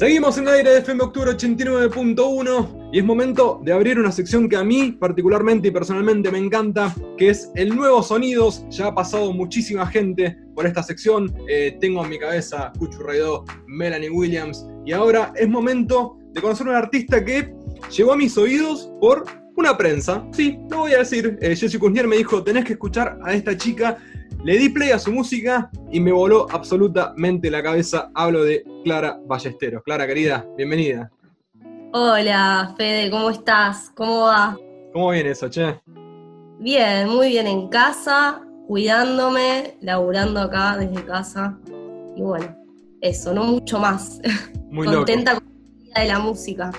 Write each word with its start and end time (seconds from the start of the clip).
Seguimos 0.00 0.38
en 0.38 0.48
el 0.48 0.54
aire 0.54 0.70
de 0.70 0.78
FM 0.78 1.02
Octubre 1.02 1.30
89.1 1.32 2.88
y 2.90 3.00
es 3.00 3.04
momento 3.04 3.60
de 3.62 3.70
abrir 3.70 3.98
una 3.98 4.10
sección 4.10 4.48
que 4.48 4.56
a 4.56 4.64
mí 4.64 4.92
particularmente 4.92 5.68
y 5.68 5.70
personalmente 5.70 6.30
me 6.30 6.38
encanta, 6.38 6.94
que 7.18 7.28
es 7.28 7.50
el 7.54 7.76
Nuevo 7.76 8.02
Sonidos. 8.02 8.64
Ya 8.70 8.86
ha 8.86 8.94
pasado 8.94 9.30
muchísima 9.34 9.86
gente 9.86 10.38
por 10.54 10.64
esta 10.64 10.82
sección. 10.82 11.30
Eh, 11.50 11.76
tengo 11.82 12.02
en 12.02 12.08
mi 12.08 12.18
cabeza 12.18 12.72
Cuchu 12.78 13.02
Raidó, 13.02 13.44
Melanie 13.66 14.08
Williams 14.08 14.66
y 14.86 14.92
ahora 14.92 15.34
es 15.36 15.50
momento 15.50 16.16
de 16.32 16.40
conocer 16.40 16.68
a 16.68 16.70
un 16.70 16.76
artista 16.76 17.22
que 17.22 17.52
llegó 17.94 18.14
a 18.14 18.16
mis 18.16 18.38
oídos 18.38 18.90
por 19.02 19.26
una 19.54 19.76
prensa. 19.76 20.26
Sí, 20.32 20.58
lo 20.70 20.78
voy 20.78 20.94
a 20.94 21.00
decir. 21.00 21.38
Eh, 21.42 21.54
Jesse 21.54 21.78
Kuznier 21.78 22.08
me 22.08 22.16
dijo, 22.16 22.42
tenés 22.42 22.64
que 22.64 22.72
escuchar 22.72 23.18
a 23.22 23.34
esta 23.34 23.54
chica 23.54 23.98
le 24.42 24.56
di 24.56 24.70
play 24.70 24.90
a 24.90 24.98
su 24.98 25.12
música 25.12 25.70
y 25.90 26.00
me 26.00 26.12
voló 26.12 26.46
absolutamente 26.50 27.50
la 27.50 27.62
cabeza. 27.62 28.10
Hablo 28.14 28.44
de 28.44 28.64
Clara 28.84 29.20
Ballesteros. 29.26 29.82
Clara, 29.82 30.06
querida, 30.06 30.46
bienvenida. 30.56 31.10
Hola, 31.92 32.74
Fede, 32.76 33.10
¿cómo 33.10 33.30
estás? 33.30 33.90
¿Cómo 33.94 34.26
va? 34.26 34.56
¿Cómo 34.92 35.10
viene 35.10 35.30
eso, 35.30 35.48
che? 35.50 35.80
Bien, 36.58 37.08
muy 37.08 37.28
bien 37.28 37.46
en 37.46 37.68
casa, 37.68 38.42
cuidándome, 38.66 39.76
laburando 39.80 40.40
acá 40.40 40.76
desde 40.76 41.04
casa. 41.04 41.58
Y 42.16 42.22
bueno, 42.22 42.56
eso, 43.00 43.34
no 43.34 43.44
mucho 43.44 43.78
más. 43.78 44.20
Muy 44.70 44.86
Contenta 44.86 45.34
con 45.34 45.44
la 45.44 45.84
vida 45.84 46.00
de 46.00 46.08
la 46.08 46.18
música. 46.20 46.70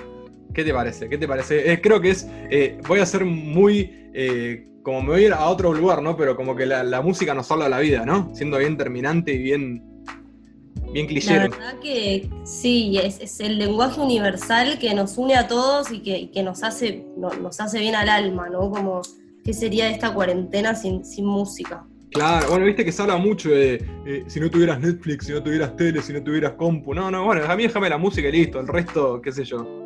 ¿Qué 0.52 0.64
te 0.64 0.72
parece? 0.72 1.08
¿Qué 1.08 1.18
te 1.18 1.26
parece? 1.26 1.72
Eh, 1.72 1.80
creo 1.80 2.00
que 2.00 2.10
es. 2.10 2.26
Eh, 2.50 2.78
voy 2.86 3.00
a 3.00 3.06
ser 3.06 3.24
muy. 3.24 4.10
Eh, 4.12 4.66
como 4.82 5.00
me 5.00 5.08
voy 5.10 5.22
a 5.22 5.26
ir 5.26 5.32
a 5.32 5.48
otro 5.48 5.72
lugar, 5.72 6.02
¿no? 6.02 6.16
Pero 6.16 6.36
como 6.36 6.56
que 6.56 6.66
la, 6.66 7.00
música 7.00 7.34
nos 7.34 7.50
habla 7.50 7.64
de 7.64 7.70
la 7.70 7.78
vida, 7.78 8.04
¿no? 8.04 8.34
Siendo 8.34 8.58
bien 8.58 8.76
terminante 8.76 9.32
y 9.32 9.38
bien. 9.38 9.88
Bien 10.92 11.06
cliché. 11.06 11.36
La 11.36 11.48
verdad 11.48 11.78
que 11.80 12.28
sí, 12.44 12.98
es, 12.98 13.40
el 13.40 13.58
lenguaje 13.58 13.98
universal 13.98 14.78
que 14.78 14.92
nos 14.92 15.16
une 15.16 15.36
a 15.36 15.48
todos 15.48 15.90
y 15.90 16.00
que, 16.00 16.42
nos, 16.42 16.62
hace, 16.62 17.06
nos 17.16 17.60
hace 17.60 17.78
bien 17.78 17.94
al 17.94 18.10
alma, 18.10 18.50
¿no? 18.50 18.70
Como, 18.70 19.00
¿qué 19.42 19.54
sería 19.54 19.88
esta 19.88 20.12
cuarentena 20.12 20.74
sin, 20.74 21.02
sin 21.02 21.24
música? 21.24 21.86
Claro, 22.10 22.50
bueno, 22.50 22.66
viste 22.66 22.84
que 22.84 22.92
se 22.92 23.00
habla 23.00 23.16
mucho 23.16 23.48
de 23.48 23.82
si 24.26 24.38
no 24.38 24.50
tuvieras 24.50 24.80
Netflix, 24.80 25.24
si 25.24 25.32
no 25.32 25.42
tuvieras 25.42 25.74
tele, 25.76 26.02
si 26.02 26.12
no 26.12 26.22
tuvieras 26.22 26.52
compu. 26.52 26.92
No, 26.92 27.10
no, 27.10 27.24
bueno, 27.24 27.42
a 27.48 27.56
mí 27.56 27.62
déjame 27.62 27.88
la 27.88 27.96
música 27.96 28.28
y 28.28 28.32
listo, 28.32 28.60
el 28.60 28.68
resto, 28.68 29.22
qué 29.22 29.32
sé 29.32 29.44
yo. 29.44 29.81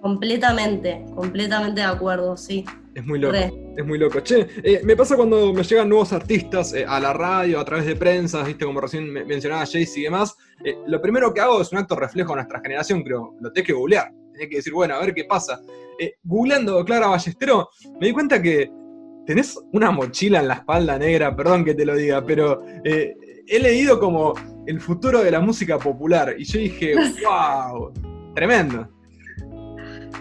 Completamente, 0.00 1.04
completamente 1.14 1.80
de 1.80 1.86
acuerdo, 1.86 2.36
sí. 2.36 2.64
Es 2.94 3.04
muy 3.04 3.18
loco, 3.18 3.36
es 3.76 3.86
muy 3.86 3.98
loco. 3.98 4.20
Che, 4.20 4.46
eh, 4.62 4.80
me 4.84 4.96
pasa 4.96 5.16
cuando 5.16 5.52
me 5.52 5.62
llegan 5.62 5.88
nuevos 5.88 6.12
artistas 6.12 6.72
eh, 6.72 6.84
a 6.86 7.00
la 7.00 7.12
radio, 7.12 7.58
a 7.58 7.64
través 7.64 7.86
de 7.86 7.96
prensa, 7.96 8.42
viste, 8.42 8.64
como 8.64 8.80
recién 8.80 9.12
mencionaba 9.12 9.66
Jayce 9.66 10.00
y 10.00 10.02
demás, 10.04 10.36
eh, 10.64 10.76
lo 10.86 11.00
primero 11.00 11.34
que 11.34 11.40
hago 11.40 11.60
es 11.60 11.72
un 11.72 11.78
acto 11.78 11.96
reflejo 11.96 12.30
de 12.30 12.36
nuestra 12.36 12.60
generación, 12.60 13.02
creo. 13.02 13.34
Lo 13.40 13.52
tenés 13.52 13.66
que 13.66 13.72
googlear, 13.72 14.12
tenés 14.32 14.48
que 14.48 14.56
decir, 14.56 14.72
bueno, 14.72 14.94
a 14.94 15.00
ver 15.00 15.14
qué 15.14 15.24
pasa. 15.24 15.60
googleando 16.22 16.84
Clara 16.84 17.08
Ballestero, 17.08 17.68
me 18.00 18.06
di 18.06 18.12
cuenta 18.12 18.40
que 18.40 18.70
tenés 19.26 19.58
una 19.72 19.90
mochila 19.90 20.40
en 20.40 20.48
la 20.48 20.54
espalda 20.54 20.98
negra, 20.98 21.34
perdón 21.34 21.64
que 21.64 21.74
te 21.74 21.84
lo 21.84 21.96
diga, 21.96 22.24
pero 22.24 22.62
he 22.84 23.58
leído 23.58 23.98
como 23.98 24.34
el 24.66 24.80
futuro 24.80 25.22
de 25.22 25.30
la 25.30 25.40
música 25.40 25.78
popular 25.78 26.34
y 26.38 26.44
yo 26.44 26.58
dije, 26.60 26.94
wow, 27.24 27.92
tremendo. 28.34 28.97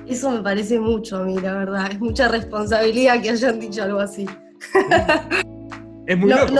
Eso 0.08 0.32
me 0.32 0.42
parece 0.42 0.80
mucho 0.80 1.18
a 1.18 1.24
mí, 1.24 1.38
la 1.40 1.54
verdad. 1.54 1.92
Es 1.92 2.00
mucha 2.00 2.28
responsabilidad 2.28 3.22
que 3.22 3.32
hayan 3.32 3.60
dicho 3.60 3.84
algo 3.84 4.00
así. 4.00 4.26
Es 6.08 6.18
muy 6.18 6.30
loco. 6.30 6.54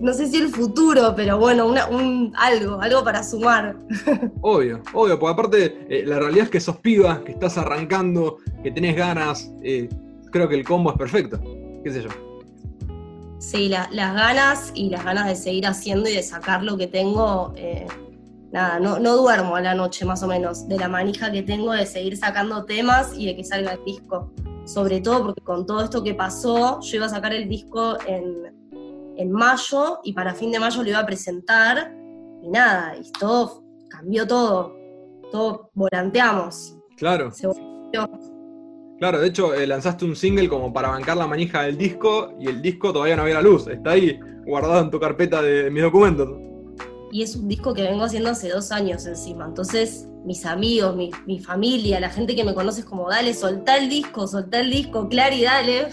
No, 0.00 0.14
sé 0.14 0.28
si, 0.28 0.38
el 0.38 0.48
futuro, 0.48 1.12
pero 1.14 1.36
bueno, 1.38 1.66
un, 1.66 2.32
algo, 2.36 2.80
algo 2.80 3.04
para 3.04 3.22
sumar. 3.22 3.76
Obvio, 4.40 4.82
obvio, 4.94 5.18
porque 5.18 5.32
aparte 5.32 5.86
eh, 5.90 6.06
la 6.06 6.18
realidad 6.18 6.44
es 6.44 6.50
que 6.50 6.60
sos 6.60 6.78
piba, 6.78 7.22
que 7.22 7.32
estás 7.32 7.58
arrancando, 7.58 8.38
que 8.62 8.70
tenés 8.70 8.96
ganas. 8.96 9.52
Eh, 9.62 9.90
creo 10.32 10.48
que 10.48 10.54
el 10.54 10.64
combo 10.64 10.92
es 10.92 10.96
perfecto. 10.96 11.38
¿Qué 11.84 11.90
sé 11.92 12.02
yo? 12.02 12.08
Sí, 13.38 13.68
las 13.68 13.90
ganas 13.90 14.72
y 14.74 14.88
las 14.88 15.04
ganas 15.04 15.26
de 15.26 15.36
seguir 15.36 15.66
haciendo 15.66 16.08
y 16.08 16.14
de 16.14 16.22
sacar 16.22 16.62
lo 16.62 16.78
que 16.78 16.86
tengo. 16.86 17.52
Eh, 17.56 17.86
nada, 18.52 18.80
no, 18.80 18.98
no 18.98 19.16
duermo 19.16 19.56
a 19.56 19.60
la 19.60 19.74
noche 19.74 20.04
más 20.04 20.22
o 20.22 20.26
menos, 20.26 20.66
de 20.68 20.76
la 20.76 20.88
manija 20.88 21.30
que 21.30 21.42
tengo 21.42 21.72
de 21.72 21.86
seguir 21.86 22.16
sacando 22.16 22.64
temas 22.64 23.12
y 23.16 23.26
de 23.26 23.36
que 23.36 23.44
salga 23.44 23.72
el 23.72 23.84
disco. 23.84 24.32
Sobre 24.64 25.00
todo 25.00 25.26
porque 25.26 25.42
con 25.42 25.66
todo 25.66 25.82
esto 25.82 26.02
que 26.02 26.14
pasó, 26.14 26.80
yo 26.80 26.96
iba 26.96 27.06
a 27.06 27.10
sacar 27.10 27.32
el 27.32 27.48
disco 27.48 27.96
en, 28.06 28.58
mayo 29.30 30.00
y 30.02 30.14
para 30.14 30.34
fin 30.34 30.50
de 30.50 30.58
mayo 30.58 30.82
lo 30.82 30.88
iba 30.88 30.98
a 30.98 31.04
presentar 31.04 31.94
y 32.42 32.48
nada, 32.48 32.96
y 32.96 33.12
todo 33.12 33.62
cambió 33.90 34.26
todo, 34.26 34.74
todo 35.30 35.70
volanteamos. 35.74 36.74
Claro. 36.96 37.30
Claro, 38.98 39.20
de 39.20 39.26
hecho 39.26 39.52
eh, 39.52 39.66
lanzaste 39.66 40.06
un 40.06 40.16
single 40.16 40.48
como 40.48 40.72
para 40.72 40.88
bancar 40.88 41.18
la 41.18 41.26
manija 41.26 41.62
del 41.62 41.76
disco 41.76 42.32
y 42.40 42.48
el 42.48 42.62
disco 42.62 42.94
todavía 42.94 43.16
no 43.16 43.22
había 43.22 43.34
la 43.34 43.42
luz, 43.42 43.66
está 43.66 43.90
ahí 43.90 44.18
guardado 44.46 44.80
en 44.80 44.90
tu 44.90 44.98
carpeta 44.98 45.42
de 45.42 45.70
mis 45.70 45.82
documentos 45.82 46.30
y 47.10 47.22
es 47.22 47.36
un 47.36 47.48
disco 47.48 47.74
que 47.74 47.82
vengo 47.82 48.04
haciendo 48.04 48.30
hace 48.30 48.48
dos 48.48 48.72
años 48.72 49.06
encima. 49.06 49.44
Entonces, 49.46 50.08
mis 50.24 50.44
amigos, 50.46 50.96
mi, 51.26 51.40
familia, 51.40 52.00
la 52.00 52.10
gente 52.10 52.34
que 52.34 52.44
me 52.44 52.54
conoce 52.54 52.80
es 52.80 52.86
como, 52.86 53.08
dale, 53.08 53.34
soltá 53.34 53.76
el 53.76 53.88
disco, 53.88 54.26
soltá 54.26 54.60
el 54.60 54.70
disco, 54.70 55.08
Clary, 55.08 55.42
dale. 55.42 55.88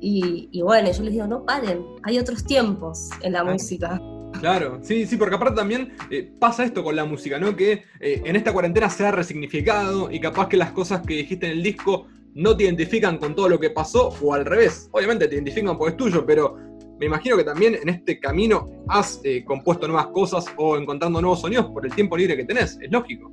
Y, 0.00 0.62
bueno, 0.62 0.90
yo 0.90 1.02
les 1.02 1.12
digo, 1.12 1.26
no 1.26 1.44
paren, 1.44 1.84
hay 2.02 2.18
otros 2.18 2.44
tiempos 2.44 3.10
en 3.22 3.34
la 3.34 3.44
música. 3.44 4.00
Claro, 4.38 4.78
sí, 4.82 5.06
sí, 5.06 5.16
porque 5.16 5.34
aparte 5.34 5.56
también 5.56 5.92
eh, 6.10 6.32
pasa 6.38 6.64
esto 6.64 6.82
con 6.82 6.96
la 6.96 7.04
música, 7.04 7.38
¿no? 7.38 7.54
Que 7.54 7.84
eh, 8.00 8.22
en 8.24 8.36
esta 8.36 8.52
cuarentena 8.52 8.88
se 8.88 9.04
ha 9.04 9.10
resignificado 9.10 10.10
y 10.10 10.20
capaz 10.20 10.48
que 10.48 10.56
las 10.56 10.72
cosas 10.72 11.02
que 11.02 11.14
dijiste 11.14 11.46
en 11.46 11.52
el 11.52 11.62
disco 11.62 12.06
no 12.34 12.56
te 12.56 12.64
identifican 12.64 13.18
con 13.18 13.34
todo 13.34 13.48
lo 13.48 13.58
que 13.58 13.70
pasó 13.70 14.14
o 14.22 14.32
al 14.32 14.44
revés. 14.44 14.88
Obviamente 14.92 15.28
te 15.28 15.34
identifican 15.34 15.76
porque 15.76 15.90
es 15.90 15.96
tuyo, 15.96 16.24
pero 16.24 16.56
me 17.00 17.06
imagino 17.06 17.34
que 17.38 17.44
también 17.44 17.76
en 17.76 17.88
este 17.88 18.20
camino 18.20 18.68
has 18.86 19.20
eh, 19.24 19.42
compuesto 19.42 19.88
nuevas 19.88 20.08
cosas 20.08 20.44
o 20.58 20.76
encontrando 20.76 21.18
nuevos 21.18 21.40
sonidos 21.40 21.66
por 21.70 21.86
el 21.86 21.94
tiempo 21.94 22.14
libre 22.14 22.36
que 22.36 22.44
tenés, 22.44 22.78
es 22.78 22.92
lógico. 22.92 23.30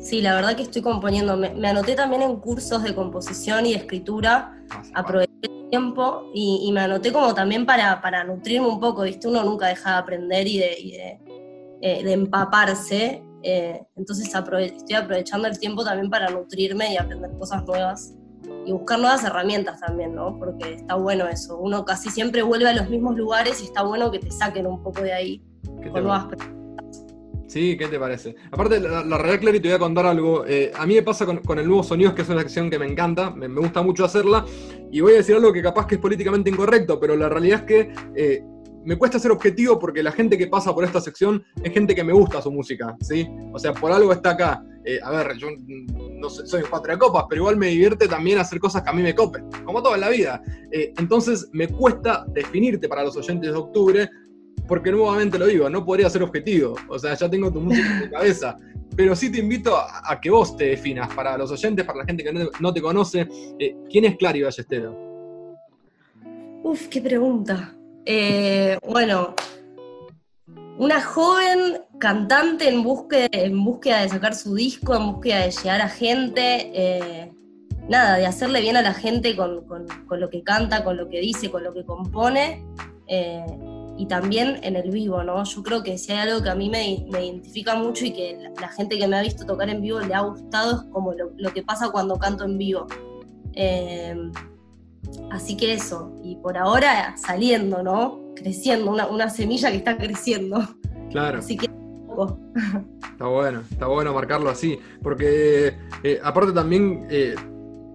Sí, 0.00 0.20
la 0.20 0.34
verdad 0.34 0.56
que 0.56 0.62
estoy 0.62 0.82
componiendo. 0.82 1.36
Me, 1.36 1.68
anoté 1.68 1.94
también 1.94 2.22
en 2.22 2.36
cursos 2.40 2.82
de 2.82 2.96
composición 2.96 3.64
y 3.64 3.72
de 3.72 3.78
escritura, 3.78 4.60
ah, 4.70 4.82
aproveché 4.94 5.30
el 5.42 5.70
tiempo 5.70 6.32
y, 6.34 6.68
me 6.72 6.80
anoté 6.80 7.12
como 7.12 7.32
también 7.32 7.64
para, 7.64 8.00
para, 8.00 8.24
nutrirme 8.24 8.66
un 8.66 8.80
poco, 8.80 9.02
¿viste? 9.02 9.28
Uno 9.28 9.44
nunca 9.44 9.68
deja 9.68 9.92
de 9.92 9.96
aprender 9.98 10.48
y 10.48 10.58
de, 10.58 11.20
eh, 11.80 12.12
empaparse. 12.12 13.22
Eh, 13.44 13.80
entonces 13.94 14.26
estoy 14.26 14.96
aprovechando 14.96 15.46
el 15.46 15.56
tiempo 15.60 15.84
también 15.84 16.10
para 16.10 16.28
nutrirme 16.28 16.92
y 16.92 16.96
aprender 16.96 17.30
cosas 17.38 17.64
nuevas 17.64 18.18
y 18.66 18.72
buscar 18.72 18.98
nuevas 18.98 19.24
herramientas 19.24 19.80
también, 19.80 20.14
¿no? 20.14 20.38
Porque 20.38 20.74
está 20.74 20.94
bueno 20.94 21.26
eso. 21.28 21.56
Uno 21.58 21.84
casi 21.84 22.10
siempre 22.10 22.42
vuelve 22.42 22.68
a 22.68 22.74
los 22.74 22.88
mismos 22.88 23.16
lugares 23.16 23.60
y 23.62 23.64
está 23.64 23.82
bueno 23.82 24.10
que 24.10 24.18
te 24.18 24.30
saquen 24.30 24.66
un 24.66 24.82
poco 24.82 25.00
de 25.02 25.12
ahí 25.12 25.42
con 25.92 26.04
nuevas 26.04 26.26
Sí, 27.48 27.78
¿qué 27.78 27.88
te 27.88 27.98
parece? 27.98 28.36
Aparte, 28.50 28.78
la, 28.78 29.02
la 29.02 29.16
realidad, 29.16 29.40
Clary, 29.40 29.60
te 29.60 29.68
voy 29.68 29.76
a 29.76 29.78
contar 29.78 30.04
algo. 30.04 30.44
Eh, 30.46 30.70
a 30.76 30.84
mí 30.84 30.94
me 30.94 31.02
pasa 31.02 31.24
con, 31.24 31.58
el 31.58 31.66
nuevo 31.66 31.82
Sonidos, 31.82 32.12
que 32.12 32.20
es 32.20 32.28
una 32.28 32.40
sección 32.40 32.68
que 32.68 32.78
me 32.78 32.84
encanta, 32.84 33.30
me, 33.30 33.48
gusta 33.48 33.80
mucho 33.80 34.04
hacerla, 34.04 34.44
y 34.92 35.00
voy 35.00 35.14
a 35.14 35.16
decir 35.16 35.34
algo 35.34 35.50
que 35.50 35.62
capaz 35.62 35.86
que 35.86 35.94
es 35.94 36.00
políticamente 36.00 36.50
incorrecto, 36.50 37.00
pero 37.00 37.16
la 37.16 37.30
realidad 37.30 37.60
es 37.60 37.64
que 37.64 37.92
eh, 38.14 38.44
me 38.84 38.96
cuesta 38.96 39.18
ser 39.18 39.30
objetivo 39.30 39.78
porque 39.78 40.02
la 40.02 40.12
gente 40.12 40.36
que 40.36 40.46
pasa 40.46 40.74
por 40.74 40.84
esta 40.84 41.00
sección 41.00 41.42
es 41.62 41.72
gente 41.72 41.94
que 41.94 42.04
me 42.04 42.12
gusta 42.12 42.42
su 42.42 42.52
música, 42.52 42.94
¿sí? 43.00 43.26
O 43.54 43.58
sea, 43.58 43.72
por 43.72 43.92
algo 43.92 44.12
está 44.12 44.30
acá. 44.30 44.62
Eh, 44.88 44.98
a 45.02 45.10
ver, 45.10 45.36
yo 45.36 45.48
no 46.14 46.30
soy 46.30 46.62
cuatro 46.62 46.90
de 46.90 46.98
copas, 46.98 47.26
pero 47.28 47.42
igual 47.42 47.58
me 47.58 47.66
divierte 47.66 48.08
también 48.08 48.38
hacer 48.38 48.58
cosas 48.58 48.82
que 48.82 48.88
a 48.88 48.94
mí 48.94 49.02
me 49.02 49.14
copen, 49.14 49.44
como 49.62 49.82
todo 49.82 49.94
en 49.94 50.00
la 50.00 50.08
vida. 50.08 50.42
Eh, 50.72 50.94
entonces 50.96 51.46
me 51.52 51.68
cuesta 51.68 52.24
definirte 52.28 52.88
para 52.88 53.04
los 53.04 53.14
oyentes 53.14 53.50
de 53.50 53.54
octubre, 53.54 54.08
porque 54.66 54.90
nuevamente 54.90 55.38
lo 55.38 55.44
digo, 55.44 55.68
no 55.68 55.84
podría 55.84 56.08
ser 56.08 56.22
objetivo. 56.22 56.74
O 56.88 56.98
sea, 56.98 57.12
ya 57.12 57.28
tengo 57.28 57.52
tu 57.52 57.60
música 57.60 57.86
en 57.86 58.00
mi 58.00 58.10
cabeza. 58.10 58.56
Pero 58.96 59.14
sí 59.14 59.30
te 59.30 59.40
invito 59.40 59.76
a, 59.76 60.18
que 60.22 60.30
vos 60.30 60.56
te 60.56 60.64
definas 60.64 61.12
para 61.14 61.36
los 61.36 61.50
oyentes, 61.50 61.84
para 61.84 61.98
la 61.98 62.04
gente 62.06 62.24
que 62.24 62.32
no, 62.58 62.72
te 62.72 62.80
conoce. 62.80 63.28
Eh, 63.58 63.76
¿Quién 63.90 64.06
es 64.06 64.16
Clary 64.16 64.40
Ballesteros? 64.40 64.96
Uf, 66.62 66.88
qué 66.88 67.02
pregunta. 67.02 67.74
Bueno, 68.88 69.34
una 70.78 71.02
joven 71.02 71.82
cantante 71.98 72.68
en 72.68 72.84
búsqueda, 72.84 73.28
de 73.28 74.08
sacar 74.08 74.34
su 74.34 74.54
disco, 74.54 74.94
en 74.94 75.12
búsqueda 75.12 75.40
de 75.40 75.50
llegar 75.50 75.80
a 75.80 75.88
gente, 75.88 76.70
eh, 76.72 77.32
nada, 77.88 78.16
de 78.16 78.26
hacerle 78.26 78.60
bien 78.60 78.76
a 78.76 78.82
la 78.82 78.94
gente 78.94 79.34
con, 79.34 79.66
lo 80.08 80.30
que 80.30 80.42
canta, 80.44 80.84
con 80.84 80.96
lo 80.96 81.08
que 81.08 81.20
dice, 81.20 81.50
con 81.50 81.64
lo 81.64 81.74
que 81.74 81.84
compone, 81.84 82.64
eh, 83.08 83.44
y 83.96 84.06
también 84.06 84.60
en 84.62 84.76
el 84.76 84.92
vivo, 84.92 85.24
¿no? 85.24 85.42
Yo 85.42 85.62
creo 85.64 85.82
que 85.82 85.98
si 85.98 86.12
hay 86.12 86.28
algo 86.28 86.44
que 86.44 86.50
a 86.50 86.54
mí 86.54 86.70
me, 86.70 86.88
identifica 86.88 87.74
mucho 87.74 88.04
y 88.04 88.12
que 88.12 88.38
la, 88.60 88.68
gente 88.68 88.96
que 88.96 89.08
me 89.08 89.16
ha 89.16 89.22
visto 89.22 89.44
tocar 89.44 89.68
en 89.70 89.82
vivo 89.82 89.98
le 89.98 90.14
ha 90.14 90.20
gustado, 90.20 90.76
es 90.76 90.82
como 90.92 91.12
lo, 91.12 91.32
lo 91.36 91.52
que 91.52 91.64
pasa 91.64 91.90
cuando 91.90 92.16
canto 92.18 92.44
en 92.44 92.56
vivo. 92.56 92.86
Así 95.30 95.56
que 95.56 95.72
eso, 95.72 96.12
y 96.22 96.36
por 96.36 96.56
ahora 96.56 97.14
saliendo, 97.16 97.82
¿no? 97.82 98.32
Creciendo, 98.34 98.90
una, 98.90 99.28
semilla 99.28 99.70
que 99.70 99.76
está 99.78 99.96
creciendo. 99.96 100.60
Claro. 101.10 101.38
Así 101.38 101.56
que. 101.56 101.68
Está 103.12 103.26
bueno, 103.26 103.62
está 103.70 103.86
bueno 103.86 104.12
marcarlo 104.12 104.50
así, 104.50 104.78
porque 105.02 105.74
eh, 106.02 106.20
aparte 106.22 106.52
también, 106.52 107.06
eh, 107.10 107.34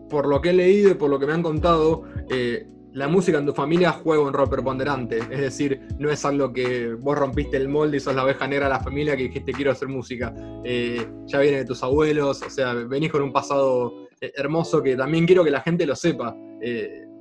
por 0.10 0.27
lo 0.27 0.42
que 0.42 0.51
he 0.51 0.54
leído 0.54 0.92
y 0.92 0.94
por 0.94 1.10
lo 1.10 1.19
que 1.19 1.25
me 1.25 1.33
han 1.33 1.44
contado, 1.44 2.04
eh, 2.30 2.68
la 2.94 3.07
música 3.07 3.39
en 3.39 3.45
tu 3.45 3.54
familia 3.54 3.92
juega 3.92 4.24
un 4.24 4.33
rol 4.33 4.50
preponderante. 4.50 5.18
Es 5.18 5.39
decir, 5.39 5.81
no 5.98 6.10
es 6.12 6.24
algo 6.24 6.54
que 6.54 6.94
vos 6.94 7.18
rompiste 7.18 7.57
el 7.57 7.68
molde 7.68 7.98
y 7.98 8.00
sos 8.00 8.15
la 8.15 8.24
oveja 8.24 8.48
negra 8.48 8.68
de 8.68 8.74
la 8.74 8.80
familia 8.80 9.18
que 9.18 9.24
dijiste 9.24 9.51
quiero 9.51 9.71
hacer 9.71 9.88
música. 9.88 10.33
ya 11.25 11.39
viene 11.39 11.57
de 11.57 11.65
tus 11.65 11.81
abuelos, 11.81 12.44
o 12.44 12.50
sea, 12.50 12.74
venís 12.74 13.12
con 13.12 13.24
un 13.24 13.33
pasado 13.33 14.07
hermoso 14.21 14.81
que 14.81 14.95
también 14.95 15.25
quiero 15.25 15.44
que 15.44 15.51
la 15.51 15.62
gente 15.62 15.86
lo 15.86 15.95
sepa. 15.95 16.36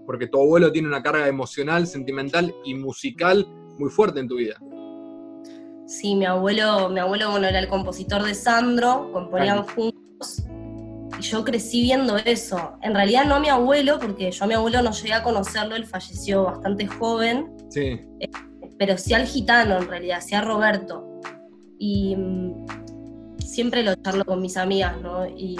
Porque 0.06 0.26
tu 0.26 0.40
abuelo 0.40 0.72
tiene 0.72 0.88
una 0.88 1.02
carga 1.02 1.28
emocional, 1.28 1.86
sentimental 1.86 2.54
y 2.64 2.74
musical 2.74 3.46
muy 3.78 3.90
fuerte 3.90 4.20
en 4.20 4.28
tu 4.28 4.36
vida. 4.36 4.56
Sí, 5.86 6.14
mi 6.14 6.24
abuelo, 6.24 6.88
mi 6.88 7.00
abuelo 7.00 7.30
bueno, 7.30 7.46
era 7.46 7.58
el 7.58 7.68
compositor 7.68 8.22
de 8.22 8.34
Sandro, 8.34 9.10
componían 9.12 9.64
juntos. 9.64 10.42
Y 11.18 11.22
yo 11.22 11.44
crecí 11.44 11.82
viendo 11.82 12.16
eso. 12.16 12.78
En 12.80 12.94
realidad 12.94 13.26
no 13.26 13.34
a 13.34 13.40
mi 13.40 13.48
abuelo, 13.48 13.98
porque 14.00 14.30
yo 14.30 14.44
a 14.44 14.46
mi 14.46 14.54
abuelo 14.54 14.80
no 14.80 14.92
llegué 14.92 15.12
a 15.12 15.22
conocerlo, 15.22 15.76
él 15.76 15.84
falleció 15.84 16.44
bastante 16.44 16.86
joven. 16.86 17.52
Sí. 17.68 18.00
Eh, 18.20 18.30
pero 18.78 18.96
sí 18.96 19.12
al 19.12 19.26
gitano, 19.26 19.76
en 19.78 19.88
realidad, 19.88 20.22
sí 20.24 20.34
a 20.34 20.40
Roberto. 20.40 21.20
Y 21.78 22.16
mm, 22.16 22.66
siempre 23.38 23.82
lo 23.82 23.94
charlo 23.96 24.24
con 24.24 24.40
mis 24.40 24.56
amigas, 24.56 25.00
¿no? 25.00 25.26
Y 25.26 25.56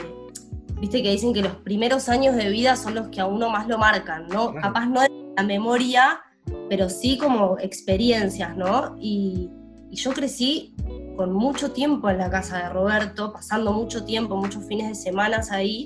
viste 0.83 1.01
que 1.01 1.13
dicen 1.13 1.33
que 1.33 1.43
los 1.43 1.55
primeros 1.59 2.09
años 2.09 2.35
de 2.35 2.49
vida 2.49 2.75
son 2.75 2.97
los 2.97 3.07
que 3.07 3.21
a 3.21 3.27
uno 3.27 3.49
más 3.49 3.69
lo 3.69 3.79
marcan, 3.79 4.27
¿no? 4.27 4.53
Capaz 4.53 4.87
no 4.87 5.03
de 5.03 5.09
la 5.37 5.45
memoria, 5.45 6.21
pero 6.69 6.91
sí 6.91 7.17
como 7.17 7.57
experiencias, 7.61 8.57
¿no? 8.57 8.97
Y, 9.01 9.49
yo 9.93 10.13
crecí 10.13 10.75
con 11.17 11.35
mucho 11.35 11.71
tiempo 11.71 12.09
en 12.09 12.17
la 12.17 12.31
casa 12.31 12.57
de 12.63 12.69
Roberto, 12.71 13.31
pasando 13.31 13.75
mucho 13.75 14.05
tiempo, 14.07 14.37
muchos 14.37 14.67
fines 14.67 14.89
de 14.89 14.95
semana 14.95 15.41
ahí, 15.51 15.85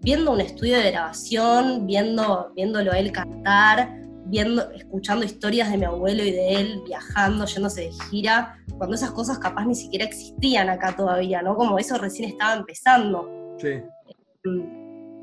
viendo 0.00 0.32
un 0.32 0.40
estudio 0.40 0.78
de 0.78 0.90
grabación, 0.90 1.86
viendo, 1.86 2.50
viéndolo 2.56 2.92
a 2.92 2.98
él 2.98 3.12
cantar, 3.12 3.94
viendo, 4.24 4.72
escuchando 4.72 5.26
historias 5.26 5.70
de 5.70 5.76
mi 5.76 5.84
abuelo 5.84 6.24
y 6.24 6.32
de 6.32 6.54
él, 6.54 6.82
viajando, 6.86 7.44
yéndose 7.44 7.82
de 7.82 7.92
gira, 8.10 8.56
cuando 8.78 8.96
esas 8.96 9.10
cosas 9.10 9.38
capaz 9.38 9.66
ni 9.66 9.74
siquiera 9.74 10.06
existían 10.06 10.70
acá 10.70 10.96
todavía, 10.96 11.42
¿no? 11.42 11.54
Como 11.56 11.78
eso 11.78 11.98
recién 11.98 12.30
estaba 12.30 12.54
empezando. 12.54 13.30
Sí. 13.58 13.82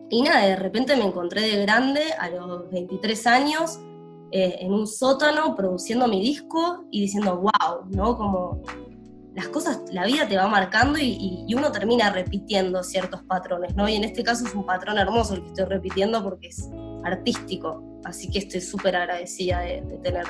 Y 0.09 0.21
nada, 0.21 0.45
de 0.45 0.55
repente 0.55 0.95
me 0.95 1.05
encontré 1.05 1.41
de 1.41 1.61
grande 1.61 2.01
a 2.19 2.29
los 2.29 2.69
23 2.71 3.27
años 3.27 3.79
eh, 4.31 4.57
en 4.61 4.73
un 4.73 4.87
sótano 4.87 5.55
produciendo 5.55 6.07
mi 6.07 6.21
disco 6.21 6.85
y 6.91 7.01
diciendo, 7.01 7.37
wow, 7.37 7.85
¿no? 7.89 8.17
Como 8.17 8.61
las 9.35 9.47
cosas, 9.47 9.81
la 9.91 10.05
vida 10.05 10.27
te 10.27 10.37
va 10.37 10.47
marcando 10.47 10.99
y, 10.99 11.45
uno 11.55 11.71
termina 11.71 12.11
repitiendo 12.11 12.83
ciertos 12.83 13.23
patrones, 13.23 13.75
¿no? 13.75 13.87
Y 13.89 13.95
en 13.95 14.03
este 14.03 14.23
caso 14.23 14.45
es 14.45 14.53
un 14.53 14.65
patrón 14.65 14.97
hermoso 14.97 15.35
el 15.35 15.41
que 15.41 15.47
estoy 15.47 15.65
repitiendo 15.65 16.23
porque 16.23 16.47
es 16.47 16.69
artístico, 17.03 17.99
así 18.05 18.29
que 18.29 18.39
estoy 18.39 18.61
súper 18.61 18.95
agradecida 18.95 19.61
de, 19.61 19.81
tener 20.03 20.25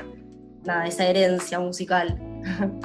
nada, 0.64 0.88
esa 0.88 1.06
herencia 1.06 1.60
musical. 1.60 2.18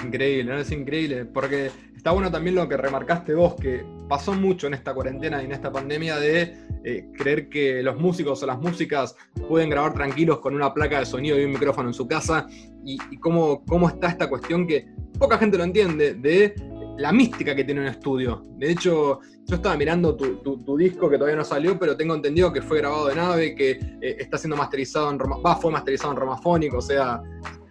Increíble, 0.04 0.52
¿no? 0.52 0.58
Es 0.58 0.70
increíble, 0.70 1.25
porque 1.25 1.70
está 1.99 2.12
bueno 2.12 2.31
también 2.31 2.55
lo 2.55 2.69
que 2.69 2.77
remarcaste 2.77 3.35
vos, 3.35 3.56
que 3.56 3.85
pasó 4.09 4.33
mucho 4.33 4.69
en 4.69 4.75
esta 4.75 4.95
cuarentena 4.95 5.43
y 5.43 5.47
en 5.47 5.53
esta 5.53 5.73
pandemia 5.73 6.17
de 6.17 6.56
eh, 6.85 7.09
creer 7.19 7.49
que 7.49 7.83
los 7.83 7.99
músicos 7.99 8.41
o 8.41 8.47
las 8.47 8.61
músicas 8.61 9.17
pueden 9.49 9.69
grabar 9.69 9.95
tranquilos 9.95 10.39
con 10.39 10.55
una 10.55 10.73
placa 10.73 11.00
de 11.00 11.06
sonido 11.06 11.39
y 11.41 11.45
un 11.45 11.50
micrófono 11.50 11.89
en 11.89 11.95
su 11.95 12.06
casa, 12.06 12.47
y, 12.85 12.99
cómo, 13.19 13.65
cómo 13.67 13.89
está 13.89 14.11
esta 14.11 14.29
cuestión 14.29 14.65
que 14.65 14.87
poca 15.19 15.39
gente 15.39 15.59
lo 15.59 15.65
entiende, 15.65 16.15
de 16.15 16.55
la 16.99 17.12
mística 17.12 17.55
que 17.55 17.65
tiene 17.65 17.81
un 17.81 17.89
estudio. 17.89 18.45
De 18.56 18.71
hecho, 18.71 19.19
yo 19.45 19.56
estaba 19.56 19.77
mirando 19.77 20.15
tu, 20.17 20.77
disco 20.77 21.11
que 21.11 21.17
todavía 21.17 21.37
no 21.37 21.45
salió, 21.45 21.77
pero 21.81 21.97
tengo 21.97 22.15
entendido 22.15 22.53
que 22.53 22.62
fue 22.62 22.79
grabado 22.79 23.09
de 23.09 23.17
nave, 23.17 23.56
que 23.56 23.73
eh, 24.00 24.17
está 24.21 24.39
siendo 24.39 24.56
masterizado 24.56 25.11
en 25.11 25.19
Roma, 25.19 25.56
fue 25.56 25.73
masterizado 25.73 26.12
en 26.12 26.21
Romafónico, 26.21 26.79
o 26.79 26.83
sea, 26.83 27.21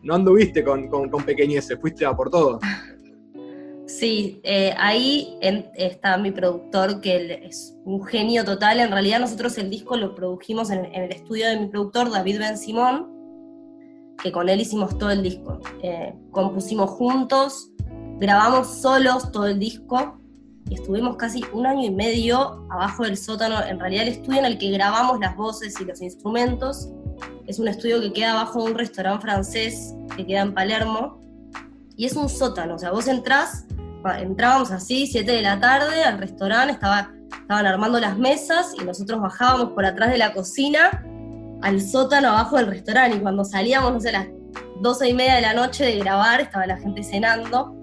no 0.03 0.15
anduviste 0.15 0.65
con, 0.65 0.89
con, 0.89 1.09
con 1.09 1.23
pequeñeces, 1.23 1.79
fuiste 1.79 2.05
a 2.05 2.13
por 2.13 2.29
todo. 2.29 2.59
Sí, 3.87 4.41
eh, 4.43 4.73
ahí 4.77 5.39
está 5.75 6.17
mi 6.17 6.31
productor, 6.31 6.99
que 6.99 7.45
es 7.45 7.73
un 7.85 8.03
genio 8.03 8.43
total. 8.43 8.81
En 8.81 8.91
realidad 8.91 9.21
nosotros 9.21 9.57
el 9.57 9.69
disco 9.69 9.95
lo 9.95 10.13
produjimos 10.13 10.69
en, 10.71 10.93
el 10.93 11.09
estudio 11.13 11.47
de 11.47 11.57
mi 11.57 11.67
productor, 11.67 12.11
David 12.11 12.37
Ben 12.37 12.57
Simón, 12.57 13.07
que 14.21 14.29
con 14.33 14.49
él 14.49 14.59
hicimos 14.59 14.97
todo 14.97 15.11
el 15.11 15.23
disco. 15.23 15.61
Eh, 15.81 16.13
compusimos 16.31 16.89
juntos, 16.89 17.71
grabamos 18.19 18.67
solos 18.67 19.31
todo 19.31 19.47
el 19.47 19.57
disco 19.57 20.19
y 20.69 20.73
estuvimos 20.73 21.15
casi 21.15 21.41
un 21.53 21.65
año 21.65 21.85
y 21.85 21.91
medio 21.91 22.67
abajo 22.69 23.03
del 23.03 23.15
sótano. 23.15 23.63
En 23.63 23.79
realidad 23.79 24.03
el 24.03 24.09
estudio 24.09 24.39
en 24.39 24.45
el 24.47 24.57
que 24.57 24.69
grabamos 24.69 25.17
las 25.21 25.37
voces 25.37 25.79
y 25.79 25.85
los 25.85 26.01
instrumentos 26.01 26.89
es 27.47 27.57
un 27.57 27.69
estudio 27.69 28.01
que 28.01 28.11
queda 28.11 28.33
abajo 28.33 28.65
de 28.65 28.71
un 28.71 28.77
restaurante 28.77 29.21
francés 29.21 29.95
que 30.17 30.25
queda 30.25 30.41
en 30.41 30.53
Palermo. 30.53 31.21
Y 31.95 32.05
es 32.05 32.17
un 32.17 32.27
sótano, 32.27 32.75
o 32.75 32.77
sea, 32.77 32.91
vos 32.91 33.07
entrás 33.07 33.65
entrábamos 34.19 34.71
así, 34.71 35.07
7 35.07 35.31
de 35.31 35.41
la 35.41 35.59
tarde, 35.59 36.03
al 36.03 36.19
restaurante, 36.19 36.73
estaba, 36.73 37.11
estaban 37.41 37.65
armando 37.65 37.99
las 37.99 38.17
mesas 38.17 38.73
y 38.79 38.83
nosotros 38.83 39.21
bajábamos 39.21 39.71
por 39.71 39.85
atrás 39.85 40.11
de 40.11 40.17
la 40.17 40.33
cocina 40.33 41.03
al 41.61 41.81
sótano 41.81 42.29
abajo 42.29 42.57
del 42.57 42.67
restaurante. 42.67 43.17
Y 43.17 43.19
cuando 43.19 43.43
salíamos, 43.43 43.93
no 43.93 43.99
sé, 43.99 44.09
a 44.09 44.13
las 44.13 44.27
12 44.81 45.09
y 45.09 45.13
media 45.13 45.35
de 45.35 45.41
la 45.41 45.53
noche 45.53 45.85
de 45.85 45.97
grabar, 45.97 46.41
estaba 46.41 46.65
la 46.65 46.77
gente 46.77 47.03
cenando. 47.03 47.75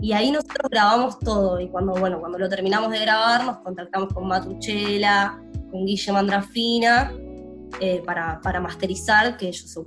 Y 0.00 0.12
ahí 0.12 0.30
nosotros 0.30 0.70
grabamos 0.70 1.18
todo. 1.18 1.60
Y 1.60 1.68
cuando, 1.68 1.92
bueno, 1.94 2.20
cuando 2.20 2.38
lo 2.38 2.48
terminamos 2.48 2.90
de 2.90 3.00
grabar 3.00 3.44
nos 3.44 3.58
contactamos 3.58 4.12
con 4.12 4.28
Matuchela, 4.28 5.40
con 5.70 5.84
Guille 5.84 6.12
Mandrafina 6.12 7.12
eh, 7.80 8.02
para, 8.06 8.40
para, 8.40 8.60
masterizar, 8.60 9.36
que 9.36 9.48
ellos 9.48 9.78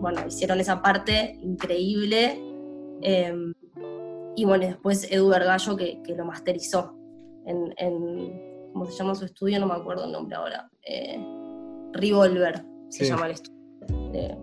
bueno, 0.00 0.26
hicieron 0.26 0.58
esa 0.60 0.80
parte 0.80 1.38
increíble. 1.42 2.40
Em, 3.02 3.52
y 4.36 4.44
bueno, 4.44 4.66
después 4.66 5.10
Edu 5.10 5.28
Vergallo 5.28 5.76
que, 5.76 6.02
que 6.02 6.14
lo 6.14 6.24
masterizó 6.24 6.96
en, 7.46 7.74
en, 7.76 8.70
¿cómo 8.72 8.86
se 8.86 8.98
llama 8.98 9.14
su 9.14 9.24
estudio? 9.24 9.60
No 9.60 9.66
me 9.66 9.74
acuerdo 9.74 10.04
el 10.04 10.12
nombre 10.12 10.36
ahora. 10.36 10.70
Eh, 10.86 11.18
Revolver 11.92 12.64
se 12.88 13.06
llama 13.06 13.26
el 13.26 13.32
estudio. 13.32 13.58
Eh, 14.14 14.36